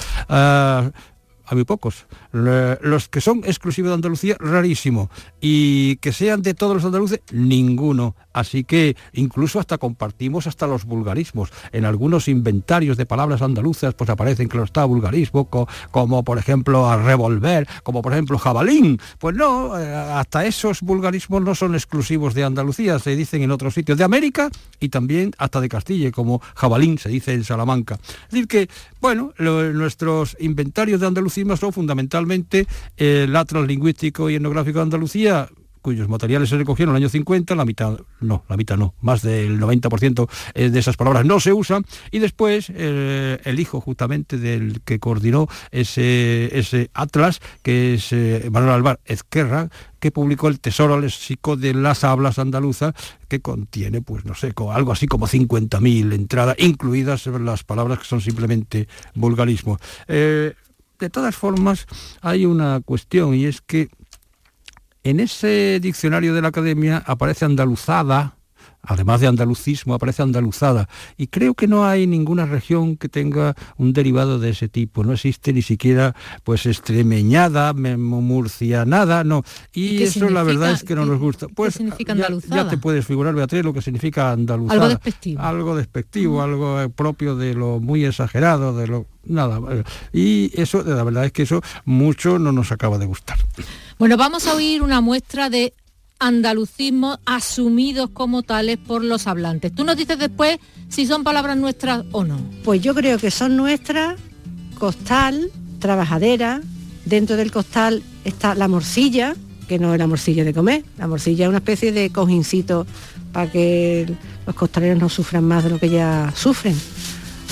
a 1.53 1.55
muy 1.55 1.63
pocos. 1.63 2.05
Los 2.31 3.09
que 3.09 3.21
son 3.21 3.39
exclusivos 3.45 3.89
de 3.89 3.95
Andalucía, 3.95 4.35
rarísimo. 4.39 5.09
Y 5.39 5.97
que 5.97 6.11
sean 6.11 6.41
de 6.41 6.53
todos 6.53 6.75
los 6.75 6.85
andaluces, 6.85 7.21
ninguno. 7.31 8.15
Así 8.33 8.63
que 8.63 8.97
incluso 9.13 9.59
hasta 9.59 9.77
compartimos 9.77 10.47
hasta 10.47 10.67
los 10.67 10.85
vulgarismos. 10.85 11.51
En 11.71 11.85
algunos 11.85 12.27
inventarios 12.27 12.97
de 12.97 13.05
palabras 13.05 13.41
andaluzas, 13.41 13.93
pues 13.93 14.09
aparecen 14.09 14.49
que 14.49 14.57
lo 14.57 14.63
está 14.63 14.85
vulgarismo, 14.85 15.47
como 15.91 16.23
por 16.23 16.37
ejemplo 16.37 16.89
a 16.89 16.97
revolver, 16.97 17.67
como 17.83 18.01
por 18.01 18.13
ejemplo 18.13 18.37
jabalín. 18.37 18.99
Pues 19.19 19.35
no, 19.35 19.79
eh, 19.79 19.93
hasta 19.93 20.45
esos 20.45 20.81
vulgarismos 20.81 21.41
no 21.41 21.55
son 21.55 21.75
exclusivos 21.75 22.33
de 22.33 22.43
Andalucía, 22.43 22.99
se 22.99 23.15
dicen 23.15 23.43
en 23.43 23.51
otros 23.51 23.73
sitios 23.73 23.97
de 23.97 24.03
América 24.03 24.49
y 24.79 24.89
también 24.89 25.31
hasta 25.37 25.61
de 25.61 25.69
Castilla, 25.69 26.11
como 26.11 26.41
jabalín 26.55 26.97
se 26.97 27.09
dice 27.09 27.33
en 27.33 27.43
Salamanca. 27.43 27.99
Es 28.25 28.31
decir 28.31 28.47
que, 28.47 28.69
bueno, 28.99 29.33
nuestros 29.37 30.35
inventarios 30.39 30.99
de 30.99 31.07
Andalucía 31.07 31.42
son 31.57 31.73
fundamentalmente 31.73 32.67
el 32.97 33.35
Atlas 33.35 33.67
Lingüístico 33.67 34.29
y 34.29 34.35
Etnográfico 34.35 34.79
de 34.79 34.83
Andalucía, 34.83 35.49
cuyos 35.83 36.07
materiales 36.07 36.49
se 36.49 36.57
recogieron 36.57 36.95
en 36.95 36.97
el 36.97 37.03
año 37.03 37.09
50, 37.09 37.55
la 37.55 37.65
mitad, 37.65 37.99
no, 38.21 38.45
la 38.47 38.55
mitad 38.55 38.77
no, 38.77 38.95
más 39.01 39.21
del 39.21 39.59
90% 39.59 40.29
eh, 40.53 40.69
de 40.69 40.79
esas 40.79 40.95
palabras 40.95 41.25
no 41.25 41.41
se 41.41 41.51
usan, 41.51 41.85
y 42.09 42.19
después 42.19 42.71
eh, 42.73 43.37
el 43.43 43.59
hijo 43.59 43.81
justamente 43.81 44.37
del 44.37 44.81
que 44.81 44.99
coordinó 44.99 45.47
ese, 45.71 46.57
ese 46.57 46.89
atlas, 46.93 47.41
que 47.61 47.95
es 47.95 48.13
eh, 48.13 48.47
Manuel 48.49 48.75
Alvar 48.75 49.01
Ezquerra, 49.05 49.69
que 49.99 50.11
publicó 50.11 50.47
el 50.47 50.61
Tesoro 50.61 50.99
Léxico 50.99 51.57
de 51.57 51.73
las 51.73 52.05
Hablas 52.05 52.39
Andaluzas, 52.39 52.93
que 53.27 53.41
contiene, 53.41 54.01
pues 54.01 54.23
no 54.23 54.35
sé, 54.35 54.53
algo 54.71 54.91
así 54.93 55.07
como 55.07 55.27
50.000 55.27 56.13
entradas, 56.13 56.55
incluidas 56.59 57.25
las 57.27 57.63
palabras 57.65 57.99
que 57.99 58.05
son 58.05 58.21
simplemente 58.21 58.87
vulgarismo. 59.15 59.79
De 60.99 61.09
todas 61.09 61.35
formas, 61.35 61.85
hay 62.21 62.45
una 62.45 62.81
cuestión 62.81 63.33
y 63.35 63.45
es 63.45 63.61
que 63.61 63.89
En 65.05 65.19
ese 65.19 65.79
diccionario 65.81 66.33
de 66.33 66.41
la 66.41 66.47
academia 66.47 67.03
aparece 67.05 67.43
andaluzada, 67.43 68.37
además 68.81 69.21
de 69.21 69.27
andalucismo, 69.27 69.93
aparece 69.93 70.21
andaluzada. 70.21 70.89
Y 71.17 71.27
creo 71.27 71.53
que 71.53 71.67
no 71.67 71.85
hay 71.85 72.05
ninguna 72.05 72.45
región 72.45 72.97
que 72.97 73.09
tenga 73.09 73.55
un 73.77 73.93
derivado 73.93 74.39
de 74.39 74.49
ese 74.49 74.67
tipo. 74.67 75.03
No 75.03 75.13
existe 75.13 75.53
ni 75.53 75.61
siquiera 75.61 76.15
pues 76.43 76.65
extremeñada, 76.65 77.73
murcianada, 77.73 79.23
no. 79.23 79.43
Y, 79.73 80.03
eso 80.03 80.29
la 80.29 80.43
verdad 80.43 80.71
es 80.71 80.83
que 80.83 80.95
no 80.95 81.05
nos 81.05 81.19
gusta. 81.19 81.47
Pues 81.47 81.75
significa 81.75 82.13
ya, 82.15 82.27
ya, 82.49 82.67
te 82.67 82.77
puedes 82.77 83.05
figurar, 83.05 83.33
Beatriz, 83.33 83.63
lo 83.63 83.73
que 83.73 83.81
significa 83.81 84.31
andaluzada. 84.31 84.73
Algo 84.73 84.89
despectivo. 84.89 85.41
Algo 85.41 85.75
despectivo, 85.75 86.41
algo 86.41 86.81
eh, 86.81 86.89
propio 86.89 87.35
de 87.35 87.53
lo 87.53 87.79
muy 87.79 88.05
exagerado, 88.05 88.75
de 88.75 88.87
lo 88.87 89.05
nada. 89.25 89.61
Y 90.11 90.51
eso, 90.59 90.83
la 90.83 91.03
verdad 91.03 91.25
es 91.25 91.31
que 91.31 91.43
eso 91.43 91.61
mucho 91.85 92.37
no 92.37 92.51
nos 92.51 92.71
acaba 92.71 92.97
de 92.97 93.05
gustar. 93.05 93.37
Bueno, 93.97 94.17
vamos 94.17 94.47
a 94.47 94.55
oír 94.55 94.81
una 94.81 95.01
muestra 95.01 95.49
de 95.49 95.73
andalucismos 96.19 97.19
asumidos 97.25 98.09
como 98.11 98.43
tales 98.43 98.77
por 98.77 99.03
los 99.03 99.27
hablantes. 99.27 99.73
Tú 99.73 99.83
nos 99.83 99.97
dices 99.97 100.17
después 100.17 100.59
si 100.89 101.05
son 101.05 101.23
palabras 101.23 101.57
nuestras 101.57 102.05
o 102.11 102.23
no. 102.23 102.39
Pues 102.63 102.81
yo 102.81 102.93
creo 102.93 103.17
que 103.17 103.31
son 103.31 103.57
nuestras, 103.57 104.19
costal, 104.77 105.51
trabajadera, 105.79 106.61
dentro 107.05 107.35
del 107.35 107.51
costal 107.51 108.03
está 108.23 108.55
la 108.55 108.67
morcilla, 108.67 109.35
que 109.67 109.79
no 109.79 109.93
es 109.93 109.99
la 109.99 110.07
morcilla 110.07 110.43
de 110.43 110.53
comer, 110.53 110.83
la 110.97 111.07
morcilla 111.07 111.45
es 111.45 111.49
una 111.49 111.57
especie 111.59 111.91
de 111.91 112.09
cojincito 112.09 112.85
para 113.31 113.51
que 113.51 114.13
los 114.45 114.55
costaleros 114.55 114.99
no 114.99 115.09
sufran 115.09 115.43
más 115.43 115.63
de 115.63 115.71
lo 115.71 115.79
que 115.79 115.89
ya 115.89 116.33
sufren. 116.35 116.79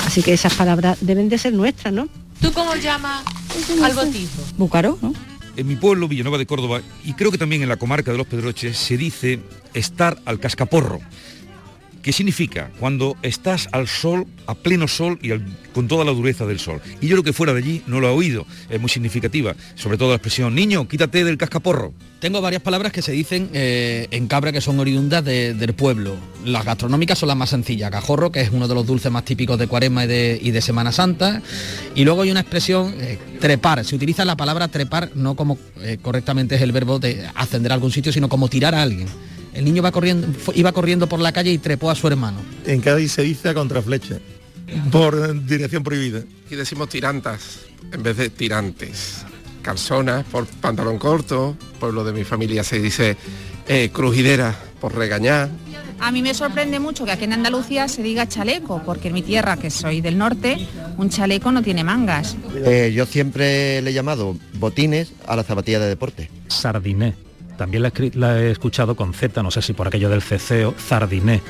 Así 0.06 0.24
que 0.24 0.34
esas 0.34 0.54
palabras 0.54 0.98
deben 1.02 1.30
de 1.30 1.38
ser 1.38 1.54
nuestras, 1.54 1.94
¿no? 1.94 2.08
¿Tú 2.42 2.52
cómo 2.54 2.76
llamas 2.76 3.24
al 3.84 3.94
botijo? 3.94 4.42
Búcaro, 4.58 4.98
¿no? 5.02 5.14
En 5.58 5.68
mi 5.68 5.76
pueblo, 5.76 6.08
Villanueva 6.08 6.38
de 6.38 6.46
Córdoba, 6.46 6.82
y 7.04 7.14
creo 7.14 7.32
que 7.32 7.38
también 7.38 7.62
en 7.62 7.70
la 7.70 7.78
comarca 7.78 8.12
de 8.12 8.18
los 8.18 8.28
Pedroches, 8.28 8.78
se 8.78 8.98
dice 8.98 9.40
estar 9.74 10.20
al 10.26 10.40
cascaporro. 10.40 11.00
¿Qué 12.02 12.12
significa? 12.14 12.72
Cuando 12.80 13.16
estás 13.22 13.70
al 13.72 13.88
sol, 13.88 14.26
a 14.48 14.56
pleno 14.56 14.88
sol 14.88 15.20
y 15.22 15.32
con 15.74 15.88
toda 15.88 16.04
la 16.04 16.12
dureza 16.12 16.46
del 16.46 16.60
sol. 16.60 16.82
Y 17.00 17.08
yo 17.08 17.16
lo 17.16 17.24
que 17.24 17.32
fuera 17.32 17.54
de 17.54 17.60
allí 17.60 17.84
no 17.86 18.00
lo 18.00 18.08
he 18.08 18.12
oído, 18.12 18.46
es 18.70 18.82
muy 18.82 18.90
significativa, 18.90 19.56
sobre 19.76 19.98
todo 19.98 20.10
la 20.10 20.16
expresión, 20.16 20.56
niño, 20.56 20.88
quítate 20.88 21.24
del 21.24 21.38
cascaporro. 21.38 21.94
Tengo 22.20 22.42
varias 22.42 22.62
palabras 22.62 22.92
que 22.92 23.02
se 23.02 23.12
dicen 23.12 23.50
eh, 23.54 24.08
en 24.12 24.28
cabra 24.28 24.52
que 24.52 24.62
son 24.62 24.80
oriundas 24.80 25.24
del 25.24 25.74
pueblo. 25.74 26.16
Las 26.44 26.66
gastronómicas 26.66 27.20
son 27.20 27.28
las 27.28 27.38
más 27.38 27.50
sencillas, 27.50 27.92
cajorro, 27.92 28.32
que 28.32 28.42
es 28.42 28.52
uno 28.52 28.68
de 28.68 28.76
los 28.76 28.86
dulces 28.86 29.12
más 29.12 29.26
típicos 29.26 29.58
de 29.60 29.68
Cuaresma 29.68 30.06
y 30.06 30.52
de, 30.52 30.62
Semana 30.62 30.92
Santa. 30.92 31.42
Y 31.96 32.04
luego 32.04 32.24
hay 32.24 32.32
una 32.32 32.42
expresión, 32.42 32.96
eh, 33.00 33.18
trepar, 33.40 33.84
se 33.86 33.96
utiliza 33.96 34.26
la 34.26 34.38
palabra 34.38 34.68
trepar 34.68 35.12
no 35.16 35.36
como 35.36 35.58
eh, 35.82 35.98
correctamente 36.02 36.56
es 36.56 36.62
el 36.62 36.72
verbo 36.72 37.00
de 37.00 37.28
ascender 37.36 37.72
a 37.72 37.76
algún 37.76 37.92
sitio, 37.92 38.12
sino 38.12 38.30
como 38.30 38.48
tirar 38.48 38.76
a 38.76 38.82
alguien. 38.82 39.08
El 39.54 39.66
niño 39.66 39.84
va 39.84 39.92
corriendo, 39.92 40.28
iba 40.56 40.72
corriendo 40.72 41.08
por 41.08 41.20
la 41.20 41.32
calle 41.32 41.52
y 41.52 41.58
trepó 41.58 41.90
a 41.92 41.96
su 41.96 42.08
hermano. 42.08 42.40
En 42.66 42.82
Cádiz 42.82 43.12
se 43.12 43.22
dice 43.22 43.50
a 43.50 43.54
contraflecha, 43.54 44.20
por 44.92 45.46
dirección 45.46 45.84
prohibida. 45.84 46.24
Aquí 46.46 46.56
decimos 46.56 46.90
tirantas 46.90 47.60
en 47.92 48.04
vez 48.04 48.18
de 48.18 48.30
tirantes. 48.30 49.26
Calzonas 49.62 50.26
por 50.26 50.48
pantalón 50.48 50.98
corto, 50.98 51.56
pueblo 51.80 52.04
de 52.04 52.14
mi 52.14 52.24
familia 52.24 52.64
se 52.64 52.80
dice 52.80 53.16
eh, 53.68 53.90
crujidera 53.94 54.56
por 54.80 54.96
regañar. 54.96 55.50
A 56.00 56.12
mí 56.12 56.24
me 56.24 56.34
sorprende 56.34 56.80
mucho 56.80 57.06
que 57.06 57.12
aquí 57.12 57.26
en 57.26 57.34
Andalucía 57.34 57.88
se 57.88 58.02
diga 58.02 58.28
chaleco, 58.28 58.82
porque 58.84 59.10
en 59.10 59.14
mi 59.14 59.22
tierra, 59.22 59.58
que 59.58 59.70
soy 59.70 60.02
del 60.02 60.18
norte, 60.18 60.68
un 60.98 61.10
chaleco 61.10 61.52
no 61.52 61.62
tiene 61.62 61.84
mangas. 61.84 62.36
Eh, 62.56 62.92
yo 62.96 63.06
siempre 63.06 63.84
le 63.84 63.92
he 63.92 63.94
llamado 63.94 64.36
botines 64.54 65.14
a 65.28 65.36
la 65.36 65.44
zapatilla 65.44 65.80
de 65.80 65.90
deporte. 65.90 66.32
Sardiné 66.48 67.14
también 67.62 67.84
la, 68.16 68.42
he 68.42 68.50
escuchado 68.50 68.96
con 68.96 69.14
Z, 69.14 69.44
no 69.44 69.52
sé 69.52 69.62
si 69.62 69.74
por 69.74 69.86
aquello 69.86 70.10
del 70.10 70.24
ceceo, 70.24 70.74
zardiné, 70.80 71.44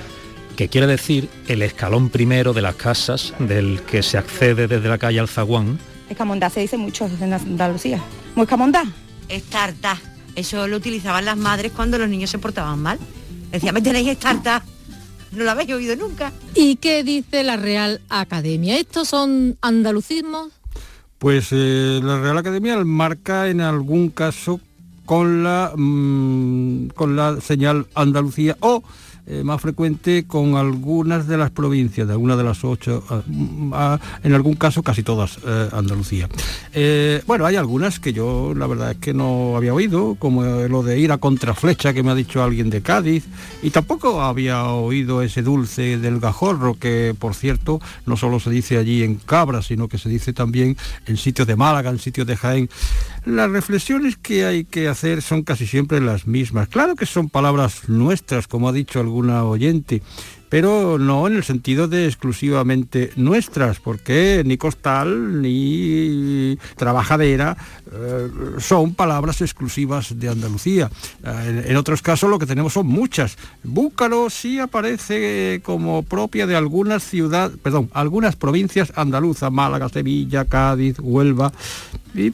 que 0.58 0.68
quiere 0.68 0.86
decir 0.86 1.30
el 1.48 1.62
escalón 1.62 2.10
primero 2.10 2.52
de 2.52 2.62
las 2.62 2.76
casas 2.76 3.34
del 3.40 3.82
que 3.84 4.04
se 4.04 4.18
accede 4.18 4.68
desde 4.68 4.90
la 4.90 4.98
calle 4.98 5.22
Alzaguán. 5.22 5.80
Escamondá 6.10 6.50
se 6.50 6.60
dice 6.60 6.76
mucho 6.76 7.10
en 7.22 7.32
Andalucía. 7.32 8.04
¿Muy 8.36 8.44
escamondá? 8.44 8.84
Estarta. 9.30 10.02
Eso 10.36 10.68
lo 10.68 10.76
utilizaban 10.76 11.24
las 11.24 11.38
madres 11.38 11.72
cuando 11.72 11.98
los 11.98 12.10
niños 12.10 12.30
se 12.30 12.40
portaban 12.40 12.80
mal. 12.80 13.00
Decía, 13.50 13.72
me 13.72 13.82
tenéis 13.82 14.10
estarta. 14.10 14.62
No 15.32 15.46
lo 15.46 15.52
habéis 15.52 15.72
oído 15.72 15.96
nunca. 15.96 16.34
¿Y 16.56 16.76
qué 16.76 17.06
dice 17.06 17.42
la 17.44 17.56
Real 17.56 18.02
Academia? 18.10 18.78
¿Estos 18.78 19.08
son 19.08 19.58
andalucismos? 19.62 20.52
Pues 21.20 21.48
eh, 21.52 22.02
la 22.04 22.20
Real 22.20 22.38
Academia 22.38 22.76
marca 22.84 23.48
en 23.48 23.62
algún 23.62 24.10
caso 24.10 24.60
con 25.12 25.44
la, 25.44 25.74
mm, 25.76 26.92
con 26.96 27.18
la 27.18 27.42
señal 27.42 27.86
Andalucía 27.96 28.56
o 28.62 28.82
eh, 29.28 29.44
más 29.44 29.62
frecuente 29.62 30.26
con 30.26 30.56
algunas 30.56 31.28
de 31.28 31.38
las 31.38 31.52
provincias, 31.52 32.08
de 32.08 32.14
algunas 32.14 32.38
de 32.38 32.44
las 32.44 32.64
ocho, 32.64 33.04
ah, 33.10 33.22
mm, 33.28 33.72
ah, 33.74 34.00
en 34.24 34.34
algún 34.34 34.56
caso 34.56 34.82
casi 34.82 35.04
todas 35.04 35.38
eh, 35.46 35.70
Andalucía. 35.74 36.28
Eh, 36.74 37.22
bueno, 37.28 37.46
hay 37.46 37.56
algunas 37.56 38.00
que 38.00 38.14
yo 38.14 38.54
la 38.56 38.66
verdad 38.66 38.92
es 38.92 38.98
que 38.98 39.14
no 39.14 39.56
había 39.56 39.76
oído, 39.76 40.16
como 40.16 40.44
lo 40.44 40.82
de 40.82 41.00
ir 41.00 41.12
a 41.12 41.20
contraflecha 41.20 41.94
que 41.94 42.02
me 42.02 42.12
ha 42.12 42.16
dicho 42.16 42.42
alguien 42.42 42.72
de 42.72 42.82
Cádiz, 42.82 43.26
y 43.62 43.70
tampoco 43.70 44.22
había 44.22 44.66
oído 44.66 45.22
ese 45.22 45.44
dulce 45.44 46.00
del 46.00 46.20
gajorro, 46.20 46.74
que 46.80 47.14
por 47.18 47.36
cierto 47.36 47.80
no 48.08 48.18
solo 48.18 48.40
se 48.40 48.50
dice 48.50 48.78
allí 48.78 49.04
en 49.04 49.16
Cabra, 49.16 49.62
sino 49.62 49.88
que 49.88 50.00
se 50.00 50.10
dice 50.10 50.34
también 50.34 50.78
en 51.06 51.18
sitios 51.18 51.48
de 51.48 51.56
Málaga, 51.56 51.92
en 51.92 52.00
sitios 52.00 52.26
de 52.26 52.38
Jaén. 52.38 52.70
Las 53.26 53.52
reflexiones 53.52 54.18
que 54.18 54.46
hay 54.46 54.64
que 54.66 54.88
hacer 54.88 55.22
son 55.22 55.44
casi 55.44 55.68
siempre 55.68 56.02
las 56.02 56.26
mismas. 56.26 56.68
Claro 56.68 56.96
que 56.96 57.06
son 57.06 57.30
palabras 57.30 57.88
nuestras, 57.88 58.48
como 58.48 58.68
ha 58.68 58.74
dicho 58.74 59.00
alguna 59.00 59.44
oyente, 59.44 60.02
pero 60.52 61.00
no 61.00 61.28
en 61.28 61.38
el 61.38 61.46
sentido 61.46 61.88
de 61.88 62.08
exclusivamente 62.08 63.14
nuestras, 63.16 63.80
porque 63.80 64.44
ni 64.46 64.58
costal 64.58 65.42
ni 65.42 66.58
trabajadera 66.76 67.56
eh, 67.90 68.28
son 68.60 68.94
palabras 68.94 69.40
exclusivas 69.40 70.20
de 70.20 70.28
Andalucía. 70.28 70.92
Eh, 71.24 71.68
en, 71.70 71.78
otros 71.78 72.02
casos 72.02 72.30
lo 72.30 72.38
que 72.38 72.46
tenemos 72.46 72.74
son 72.74 72.86
muchas. 72.86 73.38
Búcaro 73.64 74.30
sí 74.30 74.60
aparece 74.60 75.62
como 75.64 76.04
propia 76.04 76.46
de 76.46 76.58
algunas 76.58 77.02
ciudades, 77.02 77.56
perdón, 77.64 77.90
algunas 77.94 78.36
provincias 78.36 78.92
andaluzas, 78.98 79.54
Málaga, 79.54 79.88
Sevilla, 79.88 80.44
Cádiz, 80.44 80.98
Huelva, 81.00 81.54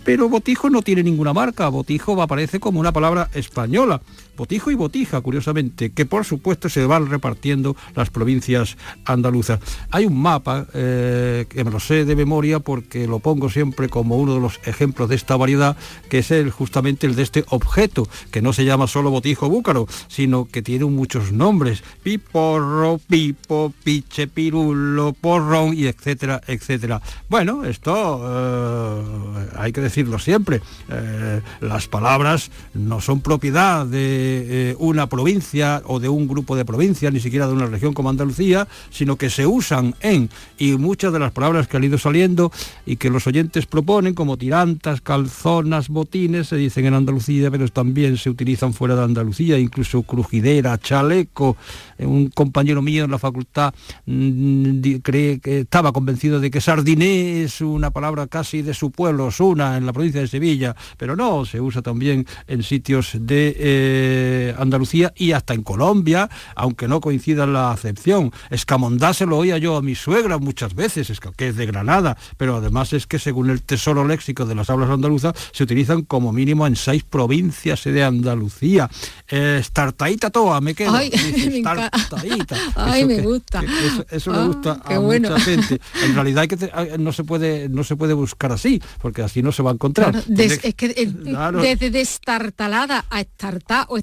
pero 0.03 0.27
botijo 0.27 0.71
no 0.71 0.81
tiene 0.81 1.03
ninguna 1.03 1.33
marca, 1.33 1.69
botijo 1.69 2.19
aparece 2.19 2.59
como 2.59 2.79
una 2.79 2.91
palabra 2.91 3.29
española. 3.36 4.01
Botijo 4.38 4.70
y 4.70 4.75
botija, 4.75 5.20
curiosamente, 5.20 5.91
que 5.91 6.06
por 6.06 6.24
supuesto 6.24 6.70
se 6.70 6.86
van 6.86 7.10
repartiendo 7.10 7.75
las 7.96 8.12
provincias 8.12 8.77
andaluzas. 9.03 9.60
Hay 9.89 10.06
un 10.06 10.22
mapa 10.22 10.67
eh, 10.75 11.48
que 11.50 11.63
me 11.63 11.72
lo 11.72 11.79
sé 11.79 12.06
de 12.06 12.15
memoria 12.15 12.60
porque 12.60 13.08
lo 13.08 13.17
pongo 13.17 13.50
siempre 13.50 13.89
como 13.89 14.17
uno 14.17 14.36
de 14.36 14.39
los 14.39 14.60
ejemplos 14.65 15.10
de 15.10 15.15
esta 15.15 15.36
variedad, 15.36 15.75
que 16.10 16.20
es 16.20 16.29
el, 16.29 16.51
justamente 16.51 17.08
el 17.08 17.15
de 17.15 17.24
este 17.24 17.46
objeto, 17.50 18.08
que 18.32 18.44
no 18.44 18.53
se 18.53 18.63
llama 18.63 18.86
solo 18.86 19.10
botijo 19.10 19.50
búcaro, 19.50 19.88
sino 20.08 20.46
que 20.46 20.62
tiene 20.62 20.86
muchos 20.86 21.32
nombres, 21.32 21.84
piporro, 22.03 23.00
pipo, 23.10 23.74
piche, 23.84 24.27
pirulo, 24.27 25.13
porrón 25.20 25.74
y 25.74 25.88
etcétera, 25.88 26.41
etcétera. 26.46 27.01
Bueno, 27.27 27.65
esto 27.65 28.22
eh, 28.24 29.50
hay 29.58 29.72
que 29.72 29.82
decirlo 29.82 30.20
siempre, 30.20 30.62
eh, 30.89 31.41
las 31.62 31.88
palabras 31.88 32.51
no 32.75 33.01
son 33.01 33.22
propiedad 33.22 33.86
de 33.86 34.26
eh, 34.27 34.75
una 34.79 35.07
provincia 35.07 35.81
o 35.86 36.00
de 36.00 36.10
un 36.10 36.27
grupo 36.27 36.55
de 36.55 36.65
provincias, 36.65 37.13
ni 37.13 37.19
siquiera 37.19 37.48
de 37.48 37.53
una 37.53 37.65
región 37.65 37.93
como 37.93 38.10
Andalucía, 38.10 38.67
sino 38.89 39.15
que 39.15 39.29
se 39.29 39.46
usan 39.46 39.96
en, 40.01 40.29
y 40.57 40.74
muchas 40.74 41.13
de 41.13 41.19
las 41.19 41.31
palabras 41.31 41.67
que 41.67 41.77
han 41.77 41.84
ido 41.84 41.98
saliendo 41.98 42.51
y 42.86 42.98
que 42.98 43.10
los 43.10 43.27
oyentes 43.27 43.65
proponen, 43.65 44.13
como 44.13 44.38
tirantas, 44.38 45.01
calzonas, 45.01 45.89
botines, 45.89 46.48
se 46.48 46.55
dicen 46.55 46.86
en 46.86 46.93
Andalucía, 46.93 47.51
pero 47.51 47.67
también 47.69 48.17
se 48.17 48.29
utilizan 48.29 48.74
fuera 48.74 48.96
de 48.96 49.03
Andalucía, 49.03 49.57
incluso 49.57 50.03
crujidera, 50.03 50.77
chaleco. 50.77 51.57
Eh, 51.98 52.05
un 52.05 52.29
compañero 52.29 52.81
mío 52.81 53.05
en 53.05 53.12
la 53.12 53.19
facultad 53.19 53.74
mm, 54.05 54.81
cree 55.03 55.39
que 55.39 55.62
estaba 55.62 55.91
convencido 55.91 56.39
de 56.39 56.51
que 56.51 56.62
sardiné 56.62 57.43
es 57.43 57.62
una 57.62 57.91
palabra 57.91 58.27
casi 58.27 58.62
de 58.62 58.74
su 58.74 58.91
pueblo, 58.91 59.25
Osuna, 59.25 59.77
en 59.77 59.86
la 59.86 59.93
provincia 59.93 60.22
de 60.22 60.27
Sevilla, 60.27 60.75
pero 60.98 61.15
no, 61.15 61.46
se 61.46 61.60
usa 61.62 61.81
también 61.81 62.25
en 62.48 62.63
sitios 62.63 63.17
de 63.19 63.55
eh, 63.57 64.16
Andalucía 64.57 65.13
y 65.15 65.31
hasta 65.31 65.53
en 65.53 65.63
Colombia, 65.63 66.29
aunque 66.55 66.88
no 66.88 67.01
coincida 67.01 67.45
la 67.45 67.71
acepción. 67.71 68.31
Escamondá 68.50 69.13
se 69.13 69.25
lo 69.25 69.38
oía 69.38 69.57
yo 69.57 69.77
a 69.77 69.81
mi 69.81 69.95
suegra 69.95 70.38
muchas 70.38 70.75
veces, 70.75 71.09
es 71.09 71.19
que 71.19 71.47
es 71.50 71.55
de 71.55 71.65
Granada, 71.65 72.17
pero 72.38 72.55
además 72.57 72.93
es 72.93 73.07
que 73.07 73.19
según 73.19 73.50
el 73.50 73.62
tesoro 73.62 74.05
léxico 74.07 74.45
de 74.45 74.55
las 74.55 74.69
hablas 74.69 74.89
andaluzas 74.89 75.33
se 75.51 75.63
utilizan 75.63 76.03
como 76.03 76.31
mínimo 76.31 76.65
en 76.67 76.75
seis 76.75 77.03
provincias 77.03 77.83
de 77.83 78.03
Andalucía. 78.03 78.89
Eh, 79.27 79.57
estartaíta 79.59 80.29
toa, 80.29 80.62
me 80.62 80.74
quedo. 80.74 80.95
Ay, 80.95 81.12
Ay 82.75 83.05
me 83.05 83.21
gusta. 83.21 83.62
eso, 84.09 84.31
le 84.31 84.47
gusta 84.47 84.79
ah, 84.86 84.95
a 84.95 85.00
mucha 85.00 85.39
gente. 85.39 85.79
En 86.03 86.15
realidad 86.15 86.41
hay 86.41 86.47
que 86.47 86.97
no 87.00 87.12
se 87.12 87.24
puede 87.24 87.69
no 87.69 87.83
se 87.83 87.95
puede 87.95 88.13
buscar 88.13 88.51
así, 88.51 88.81
porque 89.01 89.21
así 89.21 89.41
no 89.41 89.51
se 89.51 89.63
va 89.63 89.71
a 89.71 89.74
encontrar. 89.74 90.12
Claro, 90.12 90.25
des- 90.27 90.63
es 90.63 90.75
que 90.75 90.86
el- 90.88 91.24
desde 91.62 91.89
destartalada 91.89 93.05
a 93.09 93.21
estartá 93.21 93.86
o 93.89 93.97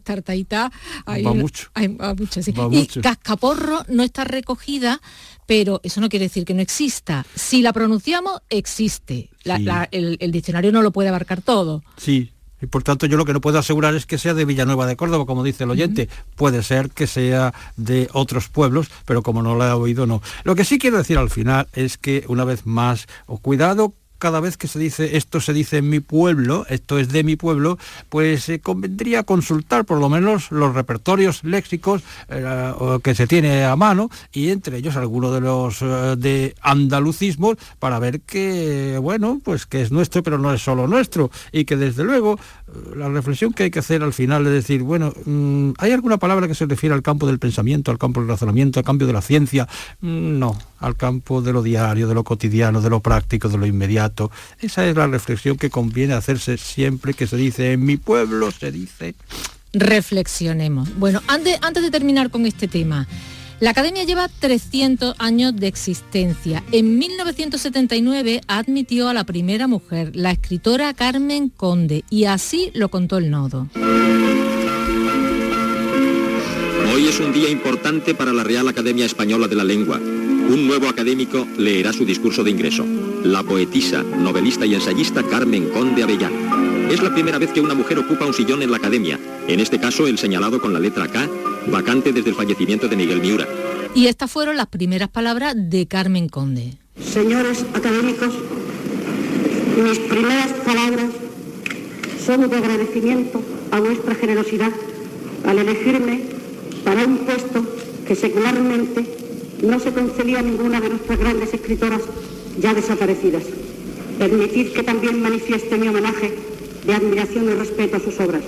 hay, 1.06 1.22
Va 1.22 1.30
una- 1.32 1.42
mucho. 1.42 1.68
hay- 1.74 1.88
va 1.88 2.14
mucho, 2.14 2.42
sí. 2.42 2.52
Va 2.52 2.64
y 2.64 2.76
mucho. 2.78 3.00
cascaporro 3.00 3.84
no 3.88 4.02
está 4.02 4.24
recogida, 4.24 5.00
pero 5.46 5.80
eso 5.82 6.00
no 6.00 6.08
quiere 6.08 6.26
decir 6.26 6.44
que 6.44 6.54
no 6.54 6.62
exista. 6.62 7.26
Si 7.34 7.62
la 7.62 7.72
pronunciamos, 7.72 8.40
existe. 8.50 9.30
La- 9.44 9.56
Sí. 9.58 9.62
la- 9.64 9.88
el, 9.90 10.16
el 10.20 10.32
diccionario 10.32 10.72
no 10.72 10.82
lo 10.82 10.90
puede 10.92 11.08
abarcar 11.08 11.42
todo. 11.42 11.82
Sí. 11.96 12.30
Y 12.62 12.66
por 12.66 12.82
tanto 12.82 13.04
yo 13.04 13.18
lo 13.18 13.26
que 13.26 13.34
no 13.34 13.42
puedo 13.42 13.58
asegurar 13.58 13.94
es 13.94 14.06
que 14.06 14.16
sea 14.16 14.32
de 14.32 14.46
Villanueva 14.46 14.86
de 14.86 14.96
Córdoba, 14.96 15.26
como 15.26 15.42
dice 15.44 15.64
el 15.64 15.70
oyente. 15.70 16.08
Puede 16.34 16.62
ser 16.62 16.88
que 16.90 17.06
sea 17.06 17.52
de 17.76 18.08
otros 18.14 18.48
pueblos, 18.48 18.86
pero 19.04 19.22
como 19.22 19.42
no 19.42 19.54
lo 19.54 19.66
he 19.66 19.72
oído, 19.72 20.06
no. 20.06 20.22
Lo 20.44 20.54
que 20.54 20.64
sí 20.64 20.78
quiero 20.78 20.96
decir 20.96 21.18
al 21.18 21.28
final 21.28 21.68
es 21.74 21.98
que, 21.98 22.24
una 22.28 22.44
vez 22.44 22.64
más, 22.64 23.06
o 23.26 23.36
cuidado 23.38 23.92
cada 24.24 24.40
vez 24.40 24.56
que 24.56 24.68
se 24.68 24.78
dice 24.78 25.18
esto 25.18 25.38
se 25.38 25.52
dice 25.52 25.76
en 25.76 25.90
mi 25.90 26.00
pueblo, 26.00 26.64
esto 26.70 26.98
es 26.98 27.10
de 27.10 27.22
mi 27.22 27.36
pueblo, 27.36 27.76
pues 28.08 28.48
eh, 28.48 28.58
convendría 28.58 29.24
consultar 29.24 29.84
por 29.84 29.98
lo 30.00 30.08
menos 30.08 30.50
los 30.50 30.74
repertorios 30.74 31.44
léxicos 31.44 32.02
eh, 32.30 32.72
que 33.02 33.14
se 33.14 33.26
tiene 33.26 33.66
a 33.66 33.76
mano 33.76 34.08
y 34.32 34.48
entre 34.48 34.78
ellos 34.78 34.96
alguno 34.96 35.30
de 35.30 35.42
los 35.42 35.82
eh, 35.82 36.14
de 36.16 36.54
andalucismos 36.62 37.58
para 37.78 37.98
ver 37.98 38.22
que, 38.22 38.98
bueno, 38.98 39.42
pues 39.44 39.66
que 39.66 39.82
es 39.82 39.92
nuestro, 39.92 40.22
pero 40.22 40.38
no 40.38 40.54
es 40.54 40.62
solo 40.62 40.88
nuestro 40.88 41.30
y 41.52 41.66
que 41.66 41.76
desde 41.76 42.02
luego 42.02 42.38
la 42.96 43.10
reflexión 43.10 43.52
que 43.52 43.64
hay 43.64 43.70
que 43.70 43.80
hacer 43.80 44.02
al 44.02 44.14
final 44.14 44.46
es 44.46 44.52
decir, 44.54 44.82
bueno, 44.82 45.12
mm, 45.26 45.72
¿hay 45.76 45.92
alguna 45.92 46.16
palabra 46.16 46.48
que 46.48 46.54
se 46.54 46.64
refiere 46.64 46.94
al 46.94 47.02
campo 47.02 47.26
del 47.26 47.38
pensamiento, 47.38 47.90
al 47.90 47.98
campo 47.98 48.20
del 48.20 48.30
razonamiento, 48.30 48.80
al 48.80 48.86
campo 48.86 49.04
de 49.04 49.12
la 49.12 49.20
ciencia? 49.20 49.68
Mm, 50.00 50.38
No, 50.38 50.56
al 50.84 50.96
campo 50.96 51.40
de 51.40 51.52
lo 51.52 51.62
diario, 51.62 52.08
de 52.08 52.14
lo 52.14 52.24
cotidiano, 52.24 52.80
de 52.80 52.90
lo 52.90 53.00
práctico, 53.00 53.48
de 53.48 53.56
lo 53.56 53.66
inmediato. 53.66 54.13
Esa 54.60 54.86
es 54.88 54.96
la 54.96 55.06
reflexión 55.06 55.56
que 55.56 55.70
conviene 55.70 56.14
hacerse 56.14 56.56
siempre 56.56 57.14
que 57.14 57.26
se 57.26 57.36
dice 57.36 57.72
en 57.72 57.84
mi 57.84 57.96
pueblo, 57.96 58.50
se 58.50 58.70
dice... 58.70 59.14
Reflexionemos. 59.72 60.96
Bueno, 60.98 61.20
antes, 61.26 61.58
antes 61.60 61.82
de 61.82 61.90
terminar 61.90 62.30
con 62.30 62.46
este 62.46 62.68
tema, 62.68 63.08
la 63.60 63.70
Academia 63.70 64.04
lleva 64.04 64.28
300 64.28 65.16
años 65.18 65.56
de 65.56 65.68
existencia. 65.68 66.62
En 66.70 66.98
1979 66.98 68.40
admitió 68.46 69.08
a 69.08 69.14
la 69.14 69.24
primera 69.24 69.66
mujer, 69.66 70.10
la 70.14 70.32
escritora 70.32 70.92
Carmen 70.92 71.48
Conde, 71.48 72.04
y 72.10 72.24
así 72.24 72.70
lo 72.74 72.88
contó 72.88 73.18
el 73.18 73.30
nodo. 73.30 73.68
Hoy 76.94 77.08
es 77.08 77.18
un 77.20 77.32
día 77.32 77.48
importante 77.48 78.14
para 78.14 78.32
la 78.32 78.44
Real 78.44 78.68
Academia 78.68 79.06
Española 79.06 79.48
de 79.48 79.56
la 79.56 79.64
Lengua. 79.64 80.00
Un 80.48 80.66
nuevo 80.66 80.88
académico 80.88 81.46
leerá 81.56 81.92
su 81.92 82.04
discurso 82.04 82.44
de 82.44 82.50
ingreso. 82.50 82.84
La 83.22 83.42
poetisa, 83.42 84.02
novelista 84.02 84.66
y 84.66 84.74
ensayista 84.74 85.22
Carmen 85.22 85.70
Conde 85.70 86.02
Avellán. 86.02 86.32
Es 86.90 87.02
la 87.02 87.14
primera 87.14 87.38
vez 87.38 87.50
que 87.50 87.62
una 87.62 87.72
mujer 87.72 87.98
ocupa 87.98 88.26
un 88.26 88.34
sillón 88.34 88.62
en 88.62 88.70
la 88.70 88.76
academia, 88.76 89.18
en 89.48 89.58
este 89.58 89.80
caso 89.80 90.06
el 90.06 90.18
señalado 90.18 90.60
con 90.60 90.74
la 90.74 90.80
letra 90.80 91.08
K, 91.08 91.28
vacante 91.68 92.12
desde 92.12 92.28
el 92.28 92.36
fallecimiento 92.36 92.88
de 92.88 92.96
Miguel 92.96 93.22
Miura. 93.22 93.48
Y 93.94 94.06
estas 94.06 94.30
fueron 94.30 94.58
las 94.58 94.66
primeras 94.66 95.08
palabras 95.08 95.54
de 95.56 95.86
Carmen 95.86 96.28
Conde. 96.28 96.74
Señores 97.00 97.64
académicos, 97.72 98.34
mis 99.82 99.98
primeras 99.98 100.52
palabras 100.64 101.06
son 102.24 102.50
de 102.50 102.56
agradecimiento 102.56 103.40
a 103.70 103.80
vuestra 103.80 104.14
generosidad 104.14 104.72
al 105.46 105.58
elegirme 105.58 106.22
para 106.84 107.06
un 107.06 107.18
puesto 107.18 107.64
que 108.06 108.14
secularmente 108.14 109.13
no 109.64 109.80
se 109.80 109.92
concedía 109.92 110.40
a 110.40 110.42
ninguna 110.42 110.80
de 110.80 110.90
nuestras 110.90 111.18
grandes 111.18 111.52
escritoras 111.52 112.02
ya 112.58 112.74
desaparecidas. 112.74 113.44
Permitid 114.18 114.72
que 114.72 114.82
también 114.82 115.20
manifieste 115.20 115.76
mi 115.76 115.88
homenaje 115.88 116.34
de 116.86 116.94
admiración 116.94 117.46
y 117.46 117.54
respeto 117.54 117.96
a 117.96 118.00
sus 118.00 118.18
obras. 118.20 118.42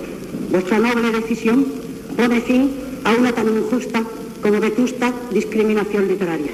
Vuestra 0.49 0.79
noble 0.79 1.11
decisión 1.11 1.65
pone 2.15 2.41
fin 2.41 2.71
a 3.03 3.13
una 3.13 3.33
tan 3.33 3.47
injusta 3.47 4.03
como 4.41 4.59
vetusta 4.59 5.13
discriminación 5.31 6.07
literaria. 6.07 6.51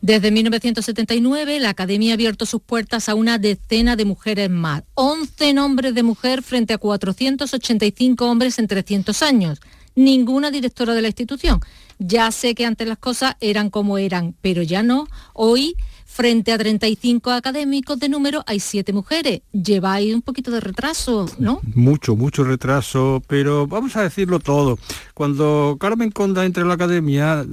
Desde 0.00 0.30
1979 0.30 1.60
la 1.60 1.70
Academia 1.70 2.12
ha 2.12 2.14
abierto 2.14 2.44
sus 2.44 2.60
puertas 2.60 3.08
a 3.08 3.14
una 3.14 3.38
decena 3.38 3.96
de 3.96 4.04
mujeres 4.04 4.50
más, 4.50 4.82
11 4.94 5.54
nombres 5.54 5.94
de 5.94 6.02
mujer 6.02 6.42
frente 6.42 6.74
a 6.74 6.78
485 6.78 8.26
hombres 8.26 8.58
en 8.58 8.68
300 8.68 9.22
años. 9.22 9.60
Ninguna 9.96 10.50
directora 10.50 10.94
de 10.94 11.02
la 11.02 11.08
institución. 11.08 11.60
Ya 11.98 12.30
sé 12.32 12.54
que 12.54 12.66
antes 12.66 12.88
las 12.88 12.98
cosas 12.98 13.36
eran 13.40 13.70
como 13.70 13.98
eran, 13.98 14.34
pero 14.40 14.62
ya 14.62 14.82
no. 14.82 15.06
Hoy, 15.32 15.76
frente 16.04 16.52
a 16.52 16.58
35 16.58 17.30
académicos 17.30 17.98
de 18.00 18.08
número, 18.08 18.42
hay 18.46 18.58
7 18.58 18.92
mujeres. 18.92 19.42
Lleváis 19.52 20.14
un 20.14 20.22
poquito 20.22 20.50
de 20.50 20.60
retraso, 20.60 21.26
¿no? 21.38 21.60
Mucho, 21.74 22.16
mucho 22.16 22.42
retraso, 22.42 23.22
pero 23.28 23.66
vamos 23.68 23.96
a 23.96 24.02
decirlo 24.02 24.40
todo. 24.40 24.78
Cuando 25.14 25.76
Carmen 25.78 26.10
Conda 26.10 26.44
entra 26.44 26.62
en 26.62 26.68
la 26.68 26.74
academia, 26.74 27.46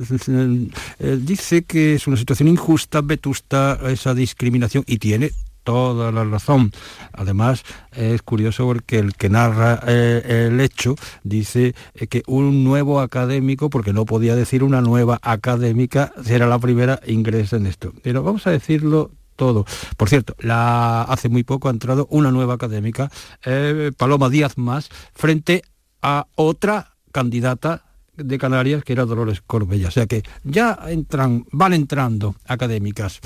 eh, 1.00 1.20
dice 1.22 1.64
que 1.64 1.96
es 1.96 2.08
una 2.08 2.18
situación 2.18 2.50
injusta, 2.50 3.02
vetusta, 3.02 3.80
esa 3.88 4.16
discriminación, 4.16 4.84
y 4.88 4.98
tiene 4.98 5.32
toda 5.64 6.12
la 6.12 6.24
razón. 6.24 6.72
Además, 7.14 7.64
es 7.92 8.22
curioso 8.22 8.66
porque 8.66 9.00
el 9.00 9.14
que 9.16 9.30
narra 9.30 9.82
eh, 9.88 10.48
el 10.50 10.60
hecho 10.60 10.96
dice 11.24 11.76
eh, 11.96 12.08
que 12.08 12.24
un 12.28 12.64
nuevo 12.64 13.00
académico, 13.00 13.70
porque 13.70 13.94
no 13.94 14.06
podía 14.06 14.36
decir 14.36 14.64
una 14.64 14.82
nueva 14.82 15.20
académica, 15.22 16.14
será 16.24 16.48
la 16.48 16.60
primera 16.60 17.00
ingresa 17.06 17.58
en 17.58 17.68
esto. 17.68 17.94
Pero 18.04 18.24
vamos 18.24 18.48
a 18.48 18.52
decirlo 18.52 19.12
todo. 19.36 19.66
Por 19.98 20.10
cierto, 20.10 20.36
la, 20.40 21.04
hace 21.04 21.30
muy 21.30 21.44
poco 21.44 21.68
ha 21.68 21.72
entrado 21.72 22.08
una 22.12 22.32
nueva 22.32 22.56
académica, 22.56 23.12
eh, 23.46 23.92
Paloma 23.98 24.30
Díaz 24.30 24.58
Más, 24.58 24.90
frente 25.14 25.64
a 26.02 26.28
otra 26.36 26.96
candidata 27.12 27.91
de 28.16 28.38
Canarias 28.38 28.84
que 28.84 28.94
era 28.94 29.06
Dolores 29.06 29.42
Corbella. 29.42 29.88
O 29.88 29.92
sea 29.92 30.06
que 30.06 30.24
ya 30.44 30.78
entran, 30.88 31.46
van 31.52 31.74
entrando 31.74 32.36
académicas. 32.46 33.20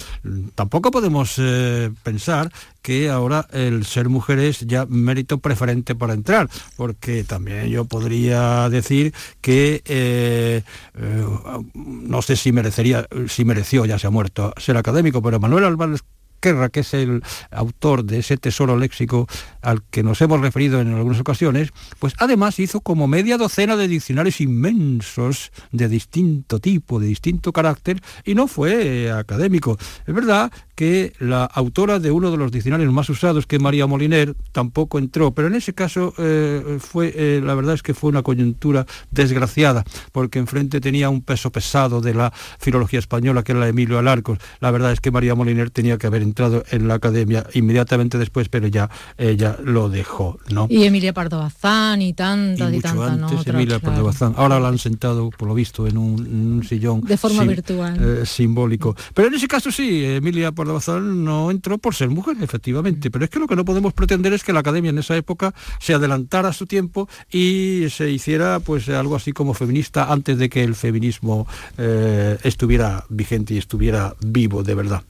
Tampoco 0.56 0.92
podemos 0.92 1.36
eh, 1.38 1.92
pensar 2.04 2.52
que 2.82 3.10
ahora 3.10 3.48
el 3.52 3.86
ser 3.86 4.10
mujer 4.10 4.40
es 4.40 4.60
ya 4.62 4.86
mérito 4.86 5.40
preferente 5.40 5.96
para 5.96 6.14
entrar, 6.14 6.50
porque 6.76 7.24
también 7.24 7.68
yo 7.68 7.86
podría 7.86 8.70
decir 8.70 9.14
que 9.42 9.82
eh, 9.86 10.62
eh, 10.96 11.58
no 11.74 12.22
sé 12.22 12.36
si 12.36 12.52
merecería, 12.52 13.08
si 13.28 13.44
mereció, 13.44 13.86
ya 13.86 13.98
se 13.98 14.08
ha 14.08 14.12
muerto, 14.12 14.54
ser 14.58 14.78
académico, 14.78 15.22
pero 15.22 15.40
Manuel 15.40 15.66
Álvarez 15.66 16.04
Que 16.40 16.80
es 16.80 16.94
el 16.94 17.24
autor 17.50 18.06
de 18.06 18.20
ese 18.20 18.38
tesoro 18.38 18.78
léxico 18.78 19.28
al 19.62 19.82
que 19.90 20.04
nos 20.04 20.22
hemos 20.22 20.42
referido 20.42 20.80
en 20.80 20.94
algunas 20.94 21.20
ocasiones, 21.20 21.70
pues 21.98 22.14
además 22.20 22.60
hizo 22.60 22.82
como 22.82 23.08
media 23.08 23.38
docena 23.38 23.76
de 23.76 23.88
diccionarios 23.88 24.42
inmensos 24.42 25.52
de 25.72 25.88
distinto 25.88 26.60
tipo, 26.60 27.00
de 27.00 27.08
distinto 27.08 27.52
carácter, 27.52 28.02
y 28.24 28.36
no 28.36 28.48
fue 28.48 29.12
académico. 29.12 29.78
Es 30.06 30.14
verdad 30.14 30.52
que 30.76 31.14
la 31.20 31.46
autora 31.46 32.00
de 32.00 32.12
uno 32.12 32.32
de 32.32 32.38
los 32.38 32.52
diccionarios 32.52 32.92
más 32.92 33.10
usados, 33.10 33.48
que 33.48 33.60
María 33.60 33.88
Moliner, 33.88 34.36
tampoco 34.52 35.00
entró, 35.00 35.32
pero 35.32 35.48
en 35.48 35.56
ese 35.56 35.74
caso 35.74 36.14
eh, 36.18 36.78
fue, 36.80 37.14
eh, 37.16 37.42
la 37.44 37.56
verdad 37.56 37.76
es 37.76 37.82
que 37.82 37.94
fue 37.94 38.10
una 38.10 38.24
coyuntura 38.24 38.86
desgraciada, 39.10 39.84
porque 40.12 40.40
enfrente 40.40 40.82
tenía 40.82 41.10
un 41.10 41.22
peso 41.22 41.50
pesado 41.52 42.02
de 42.02 42.14
la 42.14 42.34
filología 42.60 43.00
española, 43.00 43.44
que 43.44 43.54
era 43.54 43.60
la 43.62 43.66
de 43.68 43.72
Emilio 43.72 43.98
Alarcos. 44.00 44.38
La 44.60 44.70
verdad 44.72 44.92
es 44.92 45.00
que 45.00 45.12
María 45.12 45.34
Moliner 45.34 45.70
tenía 45.70 45.98
que 45.98 46.08
haber 46.08 46.22
entrado 46.22 46.64
en 46.72 46.88
la 46.90 46.96
academia 46.96 47.46
inmediatamente 47.54 48.18
después, 48.18 48.50
pero 48.50 48.68
ya 48.68 48.90
ella 49.18 49.58
lo 49.64 49.88
dejó, 49.90 50.40
¿no? 50.50 50.68
Y 50.70 50.84
Emilia 50.84 51.14
Pardo 51.14 51.40
Bazán 51.40 52.02
y 52.02 52.14
tantas 52.14 52.70
y, 52.70 52.76
mucho 52.76 52.88
tantas, 52.90 53.12
antes, 53.12 53.40
Otras, 53.40 53.56
Emilia 53.56 53.80
claro. 53.80 53.94
Pardo 53.94 54.06
Bazán. 54.06 54.34
Ahora 54.36 54.60
la 54.60 54.68
han 54.68 54.78
sentado, 54.78 55.30
por 55.30 55.48
lo 55.48 55.54
visto, 55.54 55.88
en 55.88 55.98
un, 55.98 56.20
en 56.26 56.52
un 56.58 56.64
sillón. 56.66 57.02
De 57.02 57.16
forma 57.18 57.44
sim- 57.44 57.48
virtual. 57.50 57.98
eh, 58.22 58.26
simbólico. 58.26 58.94
Pero 59.14 59.30
en 59.30 59.36
ese 59.36 59.48
caso 59.48 59.72
sí, 59.72 60.04
Emilia 60.04 60.52
Pardo 60.52 60.65
Bazán 60.74 61.24
no 61.24 61.52
entró 61.52 61.78
por 61.78 61.96
ser 61.96 62.10
mujer, 62.10 62.38
efectivamente. 62.42 63.12
Pero 63.12 63.26
es 63.26 63.32
que 63.32 63.40
lo 63.40 63.48
que 63.48 63.56
no 63.56 63.66
podemos 63.66 63.94
pretender 63.94 64.34
es 64.34 64.44
que 64.44 64.54
la 64.54 64.60
academia 64.60 64.90
en 64.90 64.98
esa 64.98 65.16
época 65.16 65.54
se 65.80 65.94
adelantara 65.94 66.50
a 66.50 66.54
su 66.54 66.66
tiempo 66.66 67.08
y 67.32 67.86
se 67.90 68.10
hiciera 68.10 68.60
pues 68.60 68.90
algo 68.90 69.16
así 69.16 69.32
como 69.32 69.54
feminista 69.54 70.12
antes 70.12 70.38
de 70.38 70.50
que 70.50 70.64
el 70.64 70.76
feminismo 70.76 71.48
eh, 71.78 72.38
estuviera 72.44 73.06
vigente 73.10 73.54
y 73.54 73.58
estuviera 73.58 74.16
vivo 74.26 74.64
de 74.64 74.76
verdad. 74.76 75.04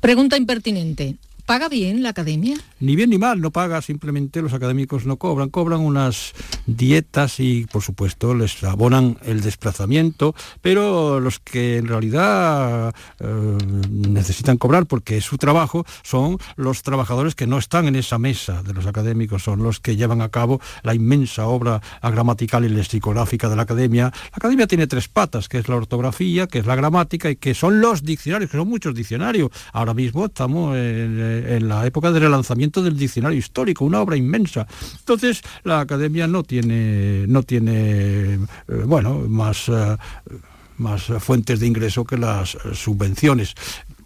Pregunta 0.00 0.36
impertinente. 0.36 1.16
¿Paga 1.46 1.68
bien 1.68 2.02
la 2.02 2.08
academia? 2.08 2.56
Ni 2.80 2.96
bien 2.96 3.10
ni 3.10 3.18
mal, 3.18 3.38
no 3.42 3.50
paga, 3.50 3.82
simplemente 3.82 4.40
los 4.40 4.54
académicos 4.54 5.04
no 5.04 5.18
cobran, 5.18 5.50
cobran 5.50 5.80
unas 5.80 6.32
dietas 6.64 7.38
y 7.38 7.66
por 7.70 7.82
supuesto 7.82 8.34
les 8.34 8.64
abonan 8.64 9.18
el 9.26 9.42
desplazamiento, 9.42 10.34
pero 10.62 11.20
los 11.20 11.40
que 11.40 11.76
en 11.76 11.88
realidad 11.88 12.94
eh, 13.20 13.58
necesitan 13.90 14.56
cobrar 14.56 14.86
porque 14.86 15.18
es 15.18 15.24
su 15.24 15.36
trabajo 15.36 15.84
son 16.02 16.38
los 16.56 16.82
trabajadores 16.82 17.34
que 17.34 17.46
no 17.46 17.58
están 17.58 17.88
en 17.88 17.96
esa 17.96 18.18
mesa 18.18 18.62
de 18.62 18.72
los 18.72 18.86
académicos, 18.86 19.42
son 19.42 19.62
los 19.62 19.80
que 19.80 19.96
llevan 19.96 20.22
a 20.22 20.30
cabo 20.30 20.62
la 20.82 20.94
inmensa 20.94 21.46
obra 21.46 21.82
gramatical 22.02 22.64
y 22.64 22.70
lexicográfica 22.70 23.50
de 23.50 23.56
la 23.56 23.62
academia. 23.62 24.04
La 24.04 24.36
academia 24.36 24.66
tiene 24.66 24.86
tres 24.86 25.08
patas, 25.08 25.50
que 25.50 25.58
es 25.58 25.68
la 25.68 25.76
ortografía, 25.76 26.46
que 26.46 26.60
es 26.60 26.66
la 26.66 26.74
gramática 26.74 27.28
y 27.28 27.36
que 27.36 27.52
son 27.52 27.82
los 27.82 28.02
diccionarios, 28.02 28.50
que 28.50 28.56
son 28.56 28.68
muchos 28.68 28.94
diccionarios. 28.94 29.50
Ahora 29.74 29.92
mismo 29.92 30.24
estamos 30.24 30.74
en 30.76 31.33
eh, 31.38 31.56
en 31.56 31.68
la 31.68 31.86
época 31.86 32.10
del 32.10 32.22
relanzamiento 32.22 32.82
del 32.82 32.96
diccionario 32.96 33.38
histórico, 33.38 33.84
una 33.84 34.00
obra 34.00 34.16
inmensa. 34.16 34.66
Entonces, 34.98 35.42
la 35.62 35.80
academia 35.80 36.26
no 36.26 36.42
tiene, 36.42 37.26
no 37.28 37.42
tiene 37.42 38.38
bueno, 38.86 39.20
más 39.28 39.70
más 40.76 41.04
fuentes 41.20 41.60
de 41.60 41.68
ingreso 41.68 42.04
que 42.04 42.18
las 42.18 42.58
subvenciones. 42.72 43.54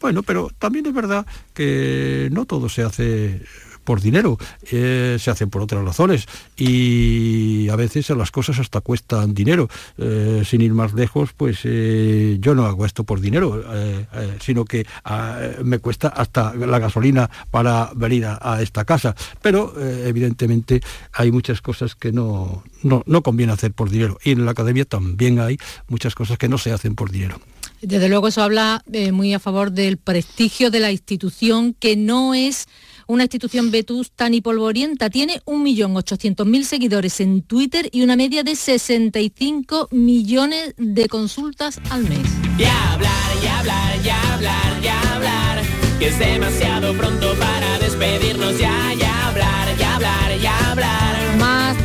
Bueno, 0.00 0.22
pero 0.22 0.50
también 0.58 0.86
es 0.86 0.94
verdad 0.94 1.26
que 1.54 2.28
no 2.30 2.44
todo 2.44 2.68
se 2.68 2.82
hace 2.82 3.42
por 3.88 4.02
dinero, 4.02 4.36
eh, 4.70 5.16
se 5.18 5.30
hacen 5.30 5.48
por 5.48 5.62
otras 5.62 5.82
razones 5.82 6.26
y 6.58 7.70
a 7.70 7.76
veces 7.76 8.10
las 8.10 8.30
cosas 8.30 8.58
hasta 8.58 8.82
cuestan 8.82 9.32
dinero. 9.32 9.70
Eh, 9.96 10.42
sin 10.44 10.60
ir 10.60 10.74
más 10.74 10.92
lejos, 10.92 11.32
pues 11.34 11.60
eh, 11.64 12.36
yo 12.38 12.54
no 12.54 12.66
hago 12.66 12.84
esto 12.84 13.04
por 13.04 13.18
dinero, 13.22 13.64
sino 14.40 14.66
que 14.66 14.86
ah, 15.06 15.40
me 15.64 15.78
cuesta 15.78 16.08
hasta 16.08 16.52
la 16.54 16.78
gasolina 16.78 17.30
para 17.50 17.90
venir 17.94 18.26
a, 18.26 18.60
esta 18.60 18.84
casa. 18.84 19.16
Pero 19.40 19.72
evidentemente 19.80 20.82
hay 21.14 21.32
muchas 21.32 21.62
cosas 21.62 21.94
que 21.94 22.12
no, 22.12 22.64
no, 22.82 23.02
no 23.06 23.22
conviene 23.22 23.54
hacer 23.54 23.72
por 23.72 23.88
dinero. 23.88 24.18
Y 24.22 24.32
en 24.32 24.44
la 24.44 24.50
academia 24.50 24.84
también 24.84 25.40
hay 25.40 25.56
muchas 25.88 26.14
cosas 26.14 26.36
que 26.36 26.50
no 26.50 26.58
se 26.58 26.72
hacen 26.72 26.94
por 26.94 27.10
dinero. 27.10 27.40
Desde 27.80 28.08
luego 28.08 28.28
eso 28.28 28.42
habla 28.42 28.82
muy 29.12 29.34
a 29.34 29.38
favor 29.38 29.72
del 29.72 29.98
prestigio 29.98 30.70
de 30.70 30.80
la 30.80 30.90
institución, 30.90 31.74
que 31.74 31.96
no 31.96 32.34
es 32.34 32.66
una 33.06 33.24
institución 33.24 33.70
vetusta 33.70 34.28
ni 34.28 34.40
polvorienta. 34.40 35.10
Tiene 35.10 35.40
1.800.000 35.46 36.62
seguidores 36.62 37.20
en 37.20 37.42
Twitter 37.42 37.88
y 37.90 38.02
una 38.02 38.16
media 38.16 38.42
de 38.42 38.54
65 38.54 39.88
millones 39.90 40.74
de 40.76 41.08
consultas 41.08 41.80
al 41.90 42.02
mes. 42.04 42.26
Hablar, 42.54 43.10
hablar, 43.58 43.94
hablar, 44.34 45.14
hablar, 45.14 45.62
que 45.98 46.08
es 46.08 46.18
demasiado 46.18 46.94
pronto 46.94 47.34
para 47.38 47.78
despedirnos, 47.78 48.58
ya, 48.58 49.28
hablar, 49.28 49.68
hablar, 49.94 50.27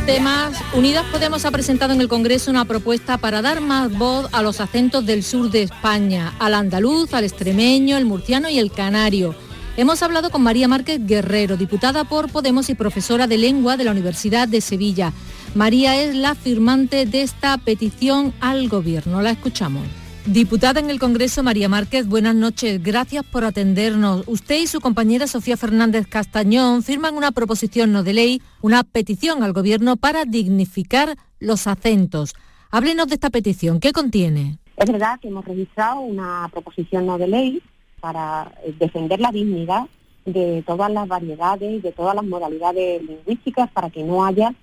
temas. 0.06 0.58
Unidas 0.74 1.04
Podemos 1.10 1.44
ha 1.44 1.50
presentado 1.50 1.94
en 1.94 2.00
el 2.00 2.08
Congreso 2.08 2.50
una 2.50 2.64
propuesta 2.64 3.16
para 3.16 3.40
dar 3.40 3.60
más 3.60 3.96
voz 3.96 4.28
a 4.32 4.42
los 4.42 4.60
acentos 4.60 5.06
del 5.06 5.22
sur 5.22 5.50
de 5.50 5.62
España, 5.62 6.34
al 6.38 6.54
andaluz, 6.54 7.14
al 7.14 7.24
extremeño, 7.24 7.96
el 7.96 8.04
murciano 8.04 8.48
y 8.50 8.58
el 8.58 8.70
canario. 8.70 9.34
Hemos 9.76 10.02
hablado 10.02 10.30
con 10.30 10.42
María 10.42 10.68
Márquez 10.68 11.00
Guerrero, 11.04 11.56
diputada 11.56 12.04
por 12.04 12.30
Podemos 12.30 12.68
y 12.68 12.74
profesora 12.74 13.26
de 13.26 13.38
lengua 13.38 13.76
de 13.76 13.84
la 13.84 13.92
Universidad 13.92 14.46
de 14.46 14.60
Sevilla. 14.60 15.12
María 15.54 16.00
es 16.00 16.14
la 16.14 16.34
firmante 16.34 17.06
de 17.06 17.22
esta 17.22 17.56
petición 17.58 18.34
al 18.40 18.68
Gobierno. 18.68 19.22
La 19.22 19.30
escuchamos. 19.30 20.03
Diputada 20.26 20.80
en 20.80 20.88
el 20.88 20.98
Congreso, 20.98 21.42
María 21.42 21.68
Márquez, 21.68 22.08
buenas 22.08 22.34
noches. 22.34 22.82
Gracias 22.82 23.24
por 23.24 23.44
atendernos. 23.44 24.24
Usted 24.26 24.62
y 24.62 24.66
su 24.66 24.80
compañera 24.80 25.26
Sofía 25.26 25.58
Fernández 25.58 26.06
Castañón 26.06 26.82
firman 26.82 27.14
una 27.14 27.30
proposición 27.30 27.92
no 27.92 28.02
de 28.02 28.14
ley, 28.14 28.42
una 28.62 28.84
petición 28.84 29.42
al 29.42 29.52
Gobierno 29.52 29.96
para 29.96 30.24
dignificar 30.24 31.16
los 31.40 31.66
acentos. 31.66 32.34
Háblenos 32.70 33.08
de 33.08 33.14
esta 33.14 33.28
petición. 33.28 33.80
¿Qué 33.80 33.92
contiene? 33.92 34.56
Es 34.78 34.90
verdad 34.90 35.20
que 35.20 35.28
hemos 35.28 35.44
registrado 35.44 36.00
una 36.00 36.48
proposición 36.50 37.04
no 37.04 37.18
de 37.18 37.28
ley 37.28 37.62
para 38.00 38.50
eh, 38.64 38.74
defender 38.78 39.20
la 39.20 39.30
dignidad 39.30 39.86
de 40.24 40.64
todas 40.66 40.90
las 40.90 41.06
variedades, 41.06 41.82
de 41.82 41.92
todas 41.92 42.14
las 42.14 42.24
modalidades 42.24 43.02
lingüísticas, 43.02 43.70
para 43.70 43.90
que 43.90 44.02
no 44.02 44.24
haya 44.24 44.54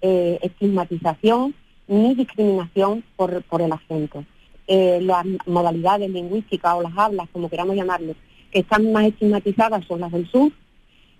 eh, 0.00 0.38
estigmatización 0.42 1.54
ni 1.88 2.14
discriminación 2.14 3.04
por, 3.16 3.44
el 3.60 3.72
acento. 3.72 4.24
Eh, 4.72 5.00
las 5.02 5.26
modalidades 5.46 6.08
lingüísticas 6.10 6.74
o 6.74 6.82
las 6.82 6.96
hablas, 6.96 7.28
como 7.32 7.50
queramos 7.50 7.74
llamarlo, 7.74 8.14
que 8.52 8.60
están 8.60 8.92
más 8.92 9.06
estigmatizadas 9.06 9.84
son 9.86 10.00
las 10.00 10.12
del 10.12 10.30
sur, 10.30 10.52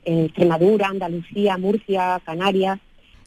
Extremadura, 0.05 0.87
Andalucía, 0.87 1.59
Murcia, 1.59 2.21
Canarias. 2.25 2.79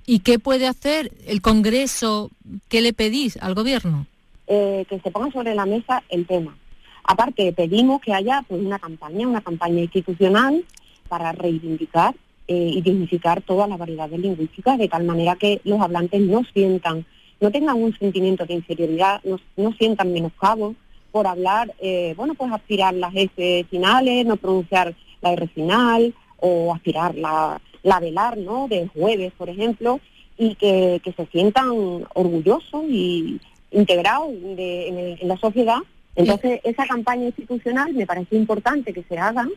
¿Y 0.05 0.19
qué 0.19 0.39
puede 0.39 0.67
hacer 0.67 1.11
el 1.27 1.41
Congreso? 1.41 2.31
¿Qué 2.69 2.81
le 2.81 2.93
pedís 2.93 3.37
al 3.37 3.53
Gobierno? 3.53 4.07
que 4.45 5.01
se 5.03 5.09
ponga 5.09 5.31
sobre 5.31 5.55
la 5.55 5.65
mesa 5.65 6.03
el 6.09 6.27
tema, 6.27 6.55
Aparte, 7.03 7.51
pedimos 7.53 8.01
que 8.01 8.13
haya 8.13 8.43
pues, 8.47 8.61
una 8.61 8.79
campaña, 8.79 9.27
una 9.27 9.41
campaña 9.41 9.81
institucional 9.81 10.63
para 11.09 11.33
reivindicar 11.33 12.15
eh, 12.47 12.71
y 12.73 12.81
dignificar 12.81 13.41
todas 13.41 13.67
las 13.67 13.77
variedades 13.77 14.19
lingüísticas, 14.19 14.77
de 14.77 14.87
tal 14.87 15.03
manera 15.03 15.35
que 15.35 15.61
los 15.65 15.81
hablantes 15.81 16.21
no 16.21 16.43
sientan, 16.53 17.05
no 17.43 17.51
tengan 17.51 17.81
un 17.81 17.95
sentimiento 17.97 18.45
de 18.45 18.55
inferioridad, 18.55 19.21
no, 19.23 19.71
sientan 19.73 20.11
menoscabo 20.11 20.75
por 21.11 21.27
hablar, 21.27 21.73
eh, 21.79 22.13
bueno, 22.17 22.33
pues 22.33 22.51
aspirar 22.51 22.95
las 22.95 23.13
S 23.15 23.65
finales, 23.69 24.25
no 24.25 24.37
pronunciar 24.37 24.95
la 25.21 25.33
R 25.33 25.47
final, 25.49 26.13
o 26.37 26.73
aspirar 26.73 27.15
la, 27.15 27.61
la 27.83 27.99
velar, 27.99 28.37
¿no?, 28.37 28.67
de 28.67 28.87
jueves, 28.87 29.31
por 29.37 29.49
ejemplo, 29.49 29.99
y 30.37 30.55
que, 30.55 30.99
se 31.15 31.25
sientan 31.27 31.69
orgullosos 32.15 32.83
y 32.89 33.39
integrados 33.71 34.31
en 34.33 35.27
la 35.27 35.37
sociedad 35.37 35.77
entonces, 36.15 36.61
esa 36.63 36.85
campaña 36.85 37.25
institucional 37.25 37.93
me 37.93 38.05
parece 38.05 38.35
importante 38.35 38.93
que 38.93 39.03
se 39.03 39.17
haga, 39.17 39.47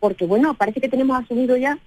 porque 0.00 0.26
bueno, 0.26 0.54
parece 0.54 0.80
que 0.80 0.88
tenemos 0.88 1.20
asumido 1.22 1.56
ya 1.56 1.78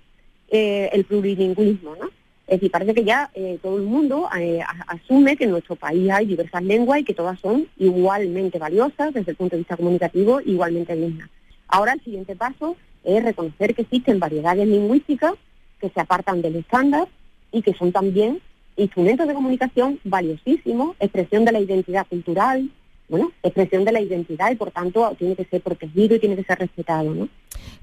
eh, 0.49 0.89
el 0.93 1.05
plurilingüismo, 1.05 1.95
¿no? 1.95 2.09
Es 2.47 2.57
decir, 2.57 2.71
parece 2.71 2.93
que 2.93 3.03
ya 3.03 3.31
eh, 3.33 3.57
todo 3.61 3.77
el 3.77 3.83
mundo 3.83 4.29
eh, 4.39 4.61
asume 4.87 5.35
que 5.35 5.45
en 5.45 5.51
nuestro 5.51 5.75
país 5.75 6.11
hay 6.11 6.27
diversas 6.27 6.63
lenguas 6.63 6.99
y 6.99 7.03
que 7.03 7.13
todas 7.13 7.39
son 7.39 7.67
igualmente 7.77 8.59
valiosas 8.59 9.13
desde 9.13 9.31
el 9.31 9.37
punto 9.37 9.55
de 9.55 9.61
vista 9.61 9.77
comunicativo, 9.77 10.41
igualmente 10.41 10.95
dignas. 10.95 11.29
Ahora 11.67 11.93
el 11.93 12.01
siguiente 12.01 12.35
paso 12.35 12.77
es 13.03 13.23
reconocer 13.23 13.73
que 13.73 13.81
existen 13.81 14.19
variedades 14.19 14.67
lingüísticas 14.67 15.33
que 15.79 15.89
se 15.89 15.99
apartan 15.99 16.41
del 16.41 16.57
estándar 16.57 17.07
y 17.51 17.61
que 17.61 17.73
son 17.73 17.91
también 17.91 18.39
instrumentos 18.77 19.27
de 19.27 19.33
comunicación 19.33 19.99
valiosísimos, 20.03 20.95
expresión 20.99 21.45
de 21.45 21.51
la 21.51 21.59
identidad 21.59 22.05
cultural, 22.07 22.69
bueno, 23.07 23.31
expresión 23.43 23.85
de 23.85 23.91
la 23.91 24.01
identidad 24.01 24.51
y 24.51 24.55
por 24.55 24.71
tanto 24.71 25.15
tiene 25.17 25.35
que 25.35 25.45
ser 25.45 25.61
protegido 25.61 26.15
y 26.15 26.19
tiene 26.19 26.35
que 26.35 26.43
ser 26.43 26.59
respetado, 26.59 27.13
¿no? 27.13 27.29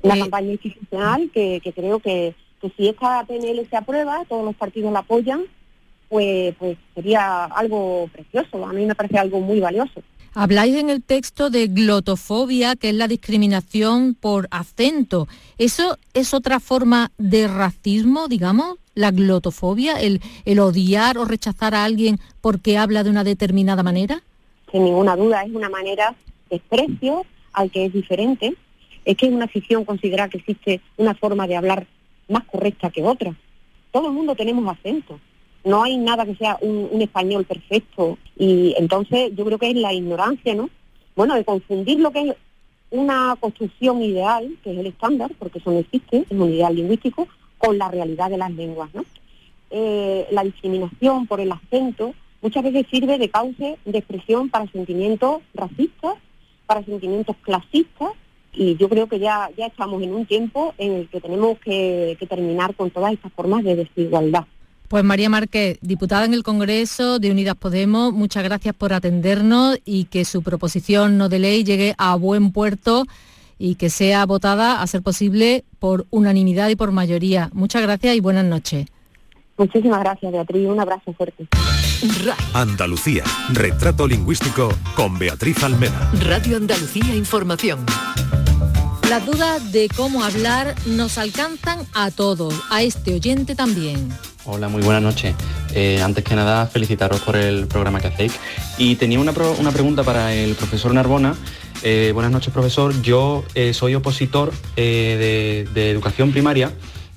Una 0.02 0.18
campaña 0.18 0.52
institucional 0.52 1.30
que, 1.32 1.60
creo 1.74 2.00
que, 2.00 2.34
si 2.70 2.88
esta 2.88 3.24
PNL 3.24 3.66
se 3.68 3.76
aprueba, 3.76 4.24
todos 4.28 4.44
los 4.44 4.54
partidos 4.54 4.92
la 4.92 5.00
apoyan, 5.00 5.42
pues, 6.08 6.54
pues 6.58 6.76
sería 6.94 7.44
algo 7.44 8.08
precioso, 8.12 8.64
a 8.64 8.72
mí 8.72 8.84
me 8.86 8.94
parece 8.94 9.18
algo 9.18 9.40
muy 9.40 9.60
valioso. 9.60 10.02
Habláis 10.34 10.76
en 10.76 10.88
el 10.88 11.02
texto 11.02 11.50
de 11.50 11.66
glotofobia, 11.66 12.74
que 12.76 12.88
es 12.88 12.94
la 12.94 13.06
discriminación 13.06 14.14
por 14.14 14.48
acento. 14.50 15.28
¿Eso 15.58 15.98
es 16.14 16.32
otra 16.32 16.58
forma 16.58 17.10
de 17.18 17.48
racismo, 17.48 18.28
digamos? 18.28 18.76
La 18.94 19.10
glotofobia, 19.10 20.00
el, 20.00 20.22
el 20.46 20.58
odiar 20.58 21.18
o 21.18 21.26
rechazar 21.26 21.74
a 21.74 21.84
alguien 21.84 22.18
porque 22.40 22.78
habla 22.78 23.04
de 23.04 23.10
una 23.10 23.24
determinada 23.24 23.82
manera? 23.82 24.22
sin 24.72 24.84
ninguna 24.84 25.14
duda, 25.14 25.42
es 25.44 25.52
una 25.52 25.68
manera 25.68 26.16
de 26.50 26.56
desprecio 26.56 27.24
al 27.52 27.70
que 27.70 27.84
es 27.84 27.92
diferente. 27.92 28.54
Es 29.04 29.16
que 29.16 29.26
una 29.26 29.44
afición 29.44 29.84
considera 29.84 30.28
que 30.28 30.38
existe 30.38 30.80
una 30.96 31.14
forma 31.14 31.46
de 31.46 31.56
hablar 31.56 31.86
más 32.28 32.44
correcta 32.44 32.90
que 32.90 33.02
otra. 33.02 33.34
Todo 33.90 34.08
el 34.08 34.12
mundo 34.12 34.34
tenemos 34.34 34.66
acento. 34.66 35.18
No 35.64 35.82
hay 35.82 35.96
nada 35.96 36.24
que 36.24 36.34
sea 36.34 36.58
un, 36.60 37.00
español 37.00 37.44
perfecto. 37.44 38.18
Y 38.36 38.74
entonces 38.78 39.32
yo 39.36 39.44
creo 39.44 39.58
que 39.58 39.70
es 39.70 39.76
la 39.76 39.92
ignorancia, 39.92 40.54
¿no? 40.54 40.70
Bueno, 41.14 41.34
de 41.34 41.44
confundir 41.44 42.00
lo 42.00 42.10
que 42.10 42.30
es 42.30 42.36
una 42.90 43.36
construcción 43.38 44.02
ideal, 44.02 44.56
que 44.62 44.72
es 44.72 44.78
el 44.78 44.86
estándar, 44.86 45.30
porque 45.38 45.58
eso 45.58 45.70
no 45.70 45.78
existe, 45.78 46.18
es 46.28 46.30
un 46.30 46.50
ideal 46.50 46.74
lingüístico, 46.74 47.28
con 47.58 47.78
la 47.78 47.88
realidad 47.88 48.30
de 48.30 48.38
las 48.38 48.50
lenguas, 48.50 48.92
¿no? 48.94 49.04
Eh, 49.70 50.26
la 50.30 50.44
discriminación 50.44 51.26
por 51.26 51.40
el 51.40 51.52
acento 51.52 52.12
muchas 52.42 52.62
veces 52.64 52.86
sirve 52.90 53.16
de 53.16 53.30
cauce 53.30 53.78
de 53.84 53.98
expresión 53.98 54.50
para 54.50 54.66
sentimientos 54.66 55.40
racistas, 55.54 56.16
para 56.66 56.84
sentimientos 56.84 57.36
clasistas, 57.40 58.10
y 58.54 58.76
yo 58.76 58.88
creo 58.88 59.06
que 59.06 59.18
ya, 59.18 59.50
ya 59.56 59.66
estamos 59.66 60.02
en 60.02 60.14
un 60.14 60.26
tiempo 60.26 60.74
en 60.78 60.92
el 60.92 61.08
que 61.08 61.20
tenemos 61.20 61.58
que, 61.58 62.16
terminar 62.28 62.74
con 62.74 62.90
todas 62.90 63.12
estas 63.12 63.32
formas 63.32 63.64
de 63.64 63.76
desigualdad. 63.76 64.44
Pues 64.88 65.04
María 65.04 65.30
Márquez, 65.30 65.78
diputada 65.80 66.26
en 66.26 66.34
el 66.34 66.42
Congreso 66.42 67.18
de 67.18 67.30
Unidas 67.30 67.56
Podemos, 67.56 68.12
muchas 68.12 68.44
gracias 68.44 68.74
por 68.74 68.92
atendernos 68.92 69.78
y 69.84 70.04
que 70.04 70.24
su 70.24 70.42
proposición 70.42 71.16
no 71.16 71.28
de 71.28 71.38
ley 71.38 71.64
llegue 71.64 71.94
a 71.96 72.14
buen 72.16 72.52
puerto 72.52 73.04
y 73.58 73.76
que 73.76 73.90
sea 73.90 74.26
votada, 74.26 74.82
a 74.82 74.86
ser 74.86 75.02
posible, 75.02 75.64
por 75.78 76.06
unanimidad 76.10 76.68
y 76.68 76.76
por 76.76 76.92
mayoría. 76.92 77.48
Muchas 77.52 77.80
gracias 77.82 78.16
y 78.16 78.20
buenas 78.20 78.44
noches. 78.44 78.86
Muchísimas 79.56 80.00
gracias, 80.00 80.32
Beatriz. 80.32 80.68
Un 80.68 80.80
abrazo 80.80 81.12
fuerte. 81.12 81.46
Andalucía, 82.52 83.22
retrato 83.52 84.08
lingüístico 84.08 84.70
con 84.96 85.18
Beatriz 85.18 85.62
Almeda. 85.62 86.10
Radio 86.20 86.56
Andalucía 86.56 87.14
Información. 87.14 87.86
Las 89.12 89.26
dudas 89.26 89.72
de 89.72 89.90
cómo 89.94 90.24
hablar 90.24 90.74
nos 90.86 91.18
alcanzan 91.18 91.80
a 91.92 92.10
todos, 92.10 92.54
a 92.70 92.82
este 92.82 93.12
oyente 93.12 93.54
también. 93.54 94.08
Hola, 94.46 94.70
muy 94.70 94.82
buenas 94.82 95.02
noches. 95.02 95.34
Eh, 95.74 96.00
antes 96.00 96.24
que 96.24 96.34
nada, 96.34 96.66
felicitaros 96.66 97.20
por 97.20 97.36
el 97.36 97.66
programa 97.66 98.00
que 98.00 98.06
hacéis. 98.06 98.40
Y 98.78 98.94
tenía 98.94 99.20
una, 99.20 99.34
una 99.60 99.70
pregunta 99.70 100.02
para 100.02 100.32
el 100.32 100.54
profesor 100.54 100.94
Narbona. 100.94 101.34
Eh, 101.82 102.12
buenas 102.14 102.32
noches, 102.32 102.54
profesor. 102.54 103.02
Yo 103.02 103.44
eh, 103.54 103.74
soy 103.74 103.94
opositor 103.94 104.50
de, 104.76 105.68
educación 105.74 106.32
primaria 106.32 106.72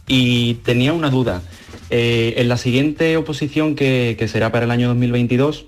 y 0.05 0.55
tenía 0.65 0.91
una 0.91 1.10
duda. 1.10 1.43
En 1.89 2.49
la 2.49 2.58
siguiente 2.58 3.15
oposición, 3.15 3.73
que, 3.73 4.17
que 4.19 4.27
será 4.27 4.51
para 4.51 4.65
el 4.65 4.71
año 4.71 4.89
2022, 4.89 5.67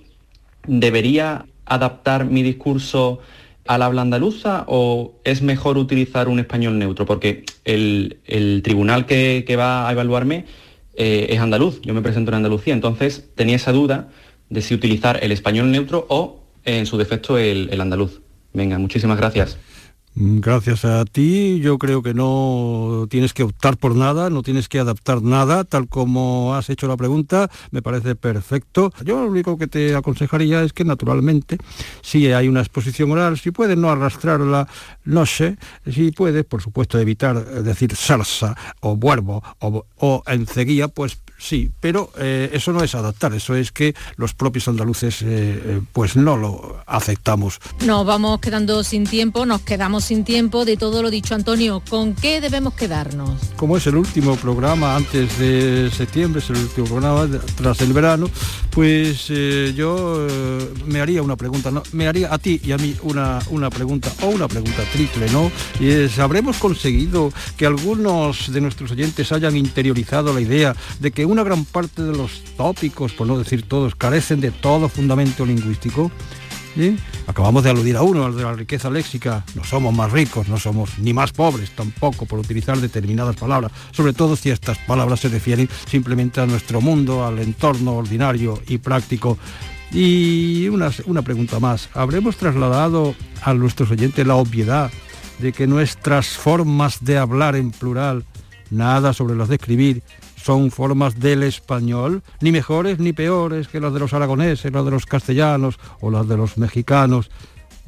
¿debería 0.68 1.46
adaptar 1.66 2.26
mi 2.26 2.44
discurso 2.44 3.22
al 3.68 3.82
habla 3.82 4.02
andaluza 4.02 4.64
o 4.68 5.20
es 5.24 5.42
mejor 5.42 5.78
utilizar 5.78 6.28
un 6.28 6.40
español 6.40 6.78
neutro? 6.78 7.06
Porque 7.06 7.46
el, 7.66 8.20
el 8.26 8.62
tribunal 8.64 9.06
que, 9.06 9.44
que 9.46 9.56
va 9.56 9.88
a 9.88 9.92
evaluarme 9.92 10.46
eh, 10.96 11.28
es 11.30 11.40
andaluz, 11.40 11.80
yo 11.84 11.94
me 11.94 12.02
presento 12.02 12.32
en 12.32 12.36
Andalucía, 12.36 12.74
entonces 12.74 13.30
tenía 13.36 13.56
esa 13.56 13.72
duda 13.72 14.10
de 14.50 14.62
si 14.62 14.74
utilizar 14.74 15.20
el 15.24 15.32
español 15.32 15.72
neutro 15.72 16.06
o 16.10 16.42
en 16.66 16.86
su 16.86 16.98
defecto 16.98 17.38
el, 17.38 17.70
el 17.72 17.82
andaluz. 17.82 18.22
Venga, 18.54 18.80
muchísimas 18.80 19.18
gracias. 19.18 19.58
Mm, 20.18 20.40
Gracias 20.40 20.84
a 20.84 21.06
ti, 21.06 21.60
yo 21.60 21.78
creo 21.78 22.02
que 22.02 22.16
no 22.16 23.06
tienes 23.08 23.34
que 23.34 23.44
optar 23.44 23.78
por 23.78 23.96
nada, 23.96 24.32
no 24.32 24.42
tienes 24.42 24.68
que 24.68 24.80
adaptar 24.80 25.22
nada, 25.22 25.64
tal 25.64 25.88
como 25.88 26.56
has 26.56 26.72
hecho 26.72 26.88
la 26.88 26.98
pregunta, 26.98 27.52
me 27.70 27.84
parece 27.84 28.16
perfecto. 28.16 28.92
Yo 29.04 29.22
lo 29.22 29.30
único 29.30 29.58
que 29.60 29.68
te 29.68 29.96
aconsejaría 29.96 30.64
es 30.64 30.74
que 30.74 30.86
naturalmente, 30.86 31.58
si 32.02 32.32
hay 32.32 32.48
una 32.48 32.62
exposición 32.62 33.12
oral, 33.12 33.38
si 33.38 33.52
puedes 33.52 33.78
no 33.78 33.92
arrastrarla, 33.92 34.68
no 35.06 35.28
sé, 35.28 35.58
si 35.86 36.12
puedes, 36.12 36.46
por 36.46 36.64
supuesto, 36.64 36.98
evitar 36.98 37.38
eh, 37.38 37.62
decir 37.62 37.96
salsa 37.96 38.58
o 38.80 38.96
vuelvo 38.96 39.44
o, 39.60 39.86
o 39.98 40.24
enseguida, 40.26 40.88
pues 40.88 41.20
sí, 41.38 41.70
pero 41.80 42.12
eh, 42.18 42.50
eso 42.54 42.74
no 42.74 42.84
es 42.84 42.96
adaptar, 42.96 43.34
eso 43.34 43.54
es 43.54 43.72
que 43.72 43.94
los 44.16 44.34
propios 44.34 44.68
andaluces 44.68 45.22
eh, 45.22 45.82
pues 45.94 46.16
no 46.16 46.38
lo 46.38 46.82
aceptamos. 46.88 47.60
Nos 47.86 48.06
vamos 48.06 48.40
quedando 48.40 48.84
sin 48.84 49.06
tiempo, 49.06 49.46
nos 49.46 49.62
quedamos 49.62 50.07
sin 50.08 50.24
tiempo 50.24 50.64
de 50.64 50.78
todo 50.78 51.02
lo 51.02 51.10
dicho 51.10 51.36
Antonio. 51.36 51.84
¿Con 51.90 52.16
qué 52.16 52.40
debemos 52.40 52.74
quedarnos? 52.76 53.48
como 53.58 53.76
es 53.76 53.88
el 53.88 53.98
último 53.98 54.36
programa 54.38 54.96
antes 54.96 55.38
de 55.40 55.92
septiembre, 55.92 56.40
es 56.40 56.50
el 56.50 56.58
último 56.58 56.88
programa 56.88 57.28
tras 57.56 57.82
el 57.82 57.92
verano, 57.92 58.30
pues 58.70 59.26
eh, 59.30 59.74
yo 59.76 60.28
eh, 60.30 60.74
me 60.86 61.02
haría 61.02 61.22
una 61.24 61.36
pregunta, 61.36 61.72
¿no? 61.72 61.84
me 61.92 62.08
haría 62.08 62.34
a 62.34 62.38
ti 62.38 62.62
y 62.64 62.72
a 62.72 62.78
mí 62.78 62.96
una, 63.02 63.40
una 63.50 63.70
pregunta 63.70 64.10
o 64.22 64.28
una 64.28 64.48
pregunta 64.48 64.84
triple, 64.94 65.30
¿no? 65.32 65.52
Y 65.80 65.90
es, 65.90 66.20
¿habremos 66.20 66.58
conseguido 66.58 67.34
que 67.58 67.66
algunos 67.66 68.54
de 68.54 68.62
nuestros 68.62 68.92
oyentes 68.92 69.32
hayan 69.32 69.58
interiorizado 69.58 70.34
la 70.34 70.40
idea 70.40 70.76
de 71.00 71.12
que 71.12 71.26
una 71.26 71.44
gran 71.44 71.66
parte 71.66 72.04
de 72.04 72.16
los 72.16 72.44
tópicos, 72.56 73.12
por 73.14 73.28
no 73.28 73.38
decir 73.38 73.68
todos, 73.68 73.96
carecen 73.96 74.40
de 74.40 74.52
todo 74.52 74.88
fundamento 74.88 75.46
lingüístico? 75.46 76.12
Acabamos 77.28 77.64
de 77.64 77.70
aludir 77.70 77.98
a 77.98 78.02
uno, 78.02 78.26
al 78.26 78.36
de 78.36 78.44
la 78.44 78.54
riqueza 78.54 78.90
léxica. 78.90 79.44
No 79.56 79.64
somos 79.64 79.94
más 79.94 80.12
ricos, 80.12 80.48
no 80.48 80.58
somos 80.58 80.98
ni 81.00 81.14
más 81.14 81.32
pobres 81.32 81.72
tampoco 81.72 82.26
por 82.26 82.40
utilizar 82.40 82.78
determinadas 82.78 83.36
palabras, 83.36 83.72
sobre 83.92 84.14
todo 84.14 84.36
si 84.36 84.50
estas 84.50 84.78
palabras 84.80 85.20
se 85.20 85.30
refieren 85.30 85.70
simplemente 85.88 86.42
a 86.42 86.46
nuestro 86.46 86.82
mundo, 86.82 87.26
al 87.26 87.40
entorno 87.40 87.94
ordinario 87.96 88.62
y 88.68 88.78
práctico. 88.78 89.38
Y 89.92 90.68
una, 90.68 90.92
una 91.06 91.22
pregunta 91.22 91.60
más. 91.60 91.90
¿Habremos 91.94 92.38
trasladado 92.38 93.16
a 93.42 93.54
nuestros 93.54 93.90
oyentes 93.92 94.28
la 94.28 94.36
obviedad 94.36 94.92
de 95.40 95.54
que 95.54 95.68
nuestras 95.68 96.28
formas 96.28 97.04
de 97.04 97.18
hablar 97.18 97.56
en 97.56 97.72
plural, 97.72 98.26
nada 98.70 99.14
sobre 99.14 99.36
las 99.36 99.48
de 99.50 99.56
escribir, 99.56 100.04
son 100.48 100.72
formas 100.72 101.20
del 101.20 101.44
español, 101.44 102.24
ni 102.40 102.54
mejores 102.54 103.00
ni 103.00 103.12
peores 103.12 103.68
que 103.68 103.82
las 103.82 103.92
de 103.94 104.00
los 104.00 104.14
aragoneses, 104.14 104.72
las 104.72 104.86
de 104.86 104.92
los 104.92 105.06
castellanos 105.06 105.78
o 106.00 106.10
las 106.10 106.26
de 106.26 106.38
los 106.38 106.58
mexicanos, 106.58 107.30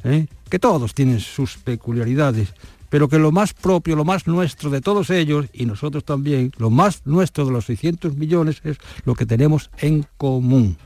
¿eh? 0.04 0.26
que 0.50 0.58
todos 0.58 0.92
tienen 0.92 1.20
sus 1.20 1.56
peculiaridades, 1.56 2.52
pero 2.90 3.08
que 3.08 3.18
lo 3.18 3.32
más 3.32 3.54
propio, 3.54 3.96
lo 3.96 4.04
más 4.04 4.26
nuestro 4.26 4.68
de 4.68 4.82
todos 4.82 5.08
ellos, 5.08 5.46
y 5.54 5.64
nosotros 5.64 6.04
también, 6.04 6.52
lo 6.58 6.68
más 6.68 7.00
nuestro 7.06 7.46
de 7.46 7.52
los 7.52 7.64
600 7.64 8.18
millones 8.18 8.60
es 8.62 8.76
lo 9.06 9.14
que 9.14 9.24
tenemos 9.24 9.70
en 9.78 10.04
común. 10.18 10.76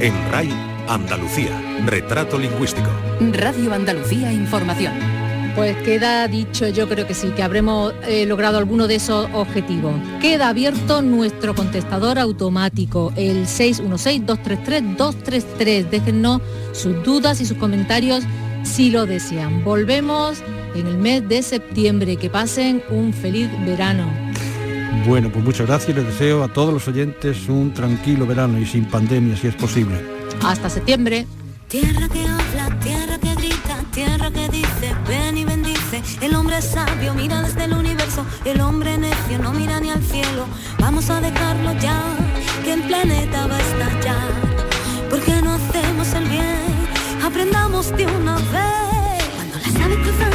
En 0.00 0.12
RAI, 0.30 0.50
Andalucía. 0.88 1.58
Retrato 1.86 2.38
lingüístico. 2.38 2.90
Radio 3.32 3.72
Andalucía 3.72 4.30
Información. 4.30 5.23
Pues 5.54 5.76
queda 5.84 6.26
dicho, 6.26 6.66
yo 6.68 6.88
creo 6.88 7.06
que 7.06 7.14
sí, 7.14 7.28
que 7.28 7.44
habremos 7.44 7.94
eh, 8.08 8.26
logrado 8.26 8.58
alguno 8.58 8.88
de 8.88 8.96
esos 8.96 9.28
objetivos. 9.32 9.94
Queda 10.20 10.48
abierto 10.48 11.00
nuestro 11.00 11.54
contestador 11.54 12.18
automático, 12.18 13.12
el 13.14 13.46
616-233-233. 13.46 15.90
Déjennos 15.90 16.42
sus 16.72 17.04
dudas 17.04 17.40
y 17.40 17.46
sus 17.46 17.56
comentarios 17.56 18.24
si 18.64 18.90
lo 18.90 19.06
desean. 19.06 19.62
Volvemos 19.62 20.42
en 20.74 20.88
el 20.88 20.98
mes 20.98 21.28
de 21.28 21.40
septiembre. 21.42 22.16
Que 22.16 22.30
pasen 22.30 22.82
un 22.90 23.12
feliz 23.12 23.48
verano. 23.64 24.10
Bueno, 25.06 25.30
pues 25.30 25.44
muchas 25.44 25.66
gracias 25.66 25.90
y 25.90 25.92
les 25.92 26.06
deseo 26.06 26.42
a 26.42 26.48
todos 26.48 26.72
los 26.72 26.88
oyentes 26.88 27.48
un 27.48 27.74
tranquilo 27.74 28.26
verano 28.26 28.58
y 28.58 28.66
sin 28.66 28.86
pandemia 28.86 29.36
si 29.36 29.48
es 29.48 29.54
posible. 29.54 30.00
Hasta 30.42 30.68
septiembre. 30.68 31.26
Tierra 31.68 32.08
que 32.08 32.24
El 36.20 36.34
hombre 36.34 36.60
sabio 36.62 37.14
mira 37.14 37.42
desde 37.42 37.64
el 37.64 37.74
universo, 37.74 38.24
el 38.44 38.60
hombre 38.60 38.96
necio 38.98 39.38
no 39.38 39.52
mira 39.52 39.80
ni 39.80 39.90
al 39.90 40.02
cielo. 40.02 40.46
Vamos 40.78 41.10
a 41.10 41.20
dejarlo 41.20 41.72
ya, 41.80 42.02
que 42.64 42.72
el 42.72 42.82
planeta 42.82 43.46
va 43.46 43.56
a 43.56 43.60
estallar. 43.60 44.30
¿Por 45.10 45.20
qué 45.20 45.42
no 45.42 45.54
hacemos 45.54 46.12
el 46.14 46.28
bien? 46.28 46.74
Aprendamos 47.22 47.96
de 47.96 48.06
una 48.06 48.36
vez. 48.36 49.24
Cuando 49.34 49.58
las 49.58 49.84
aves 49.84 49.98
cruzan 49.98 50.32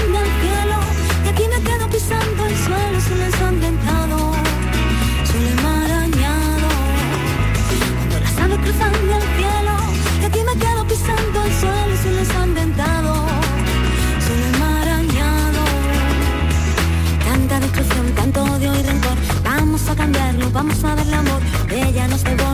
vamos 20.59 20.83
a 20.83 20.93
darle 20.93 21.15
amor, 21.15 21.41
ella 21.69 22.05
nos 22.09 22.21
devuelve. 22.21 22.48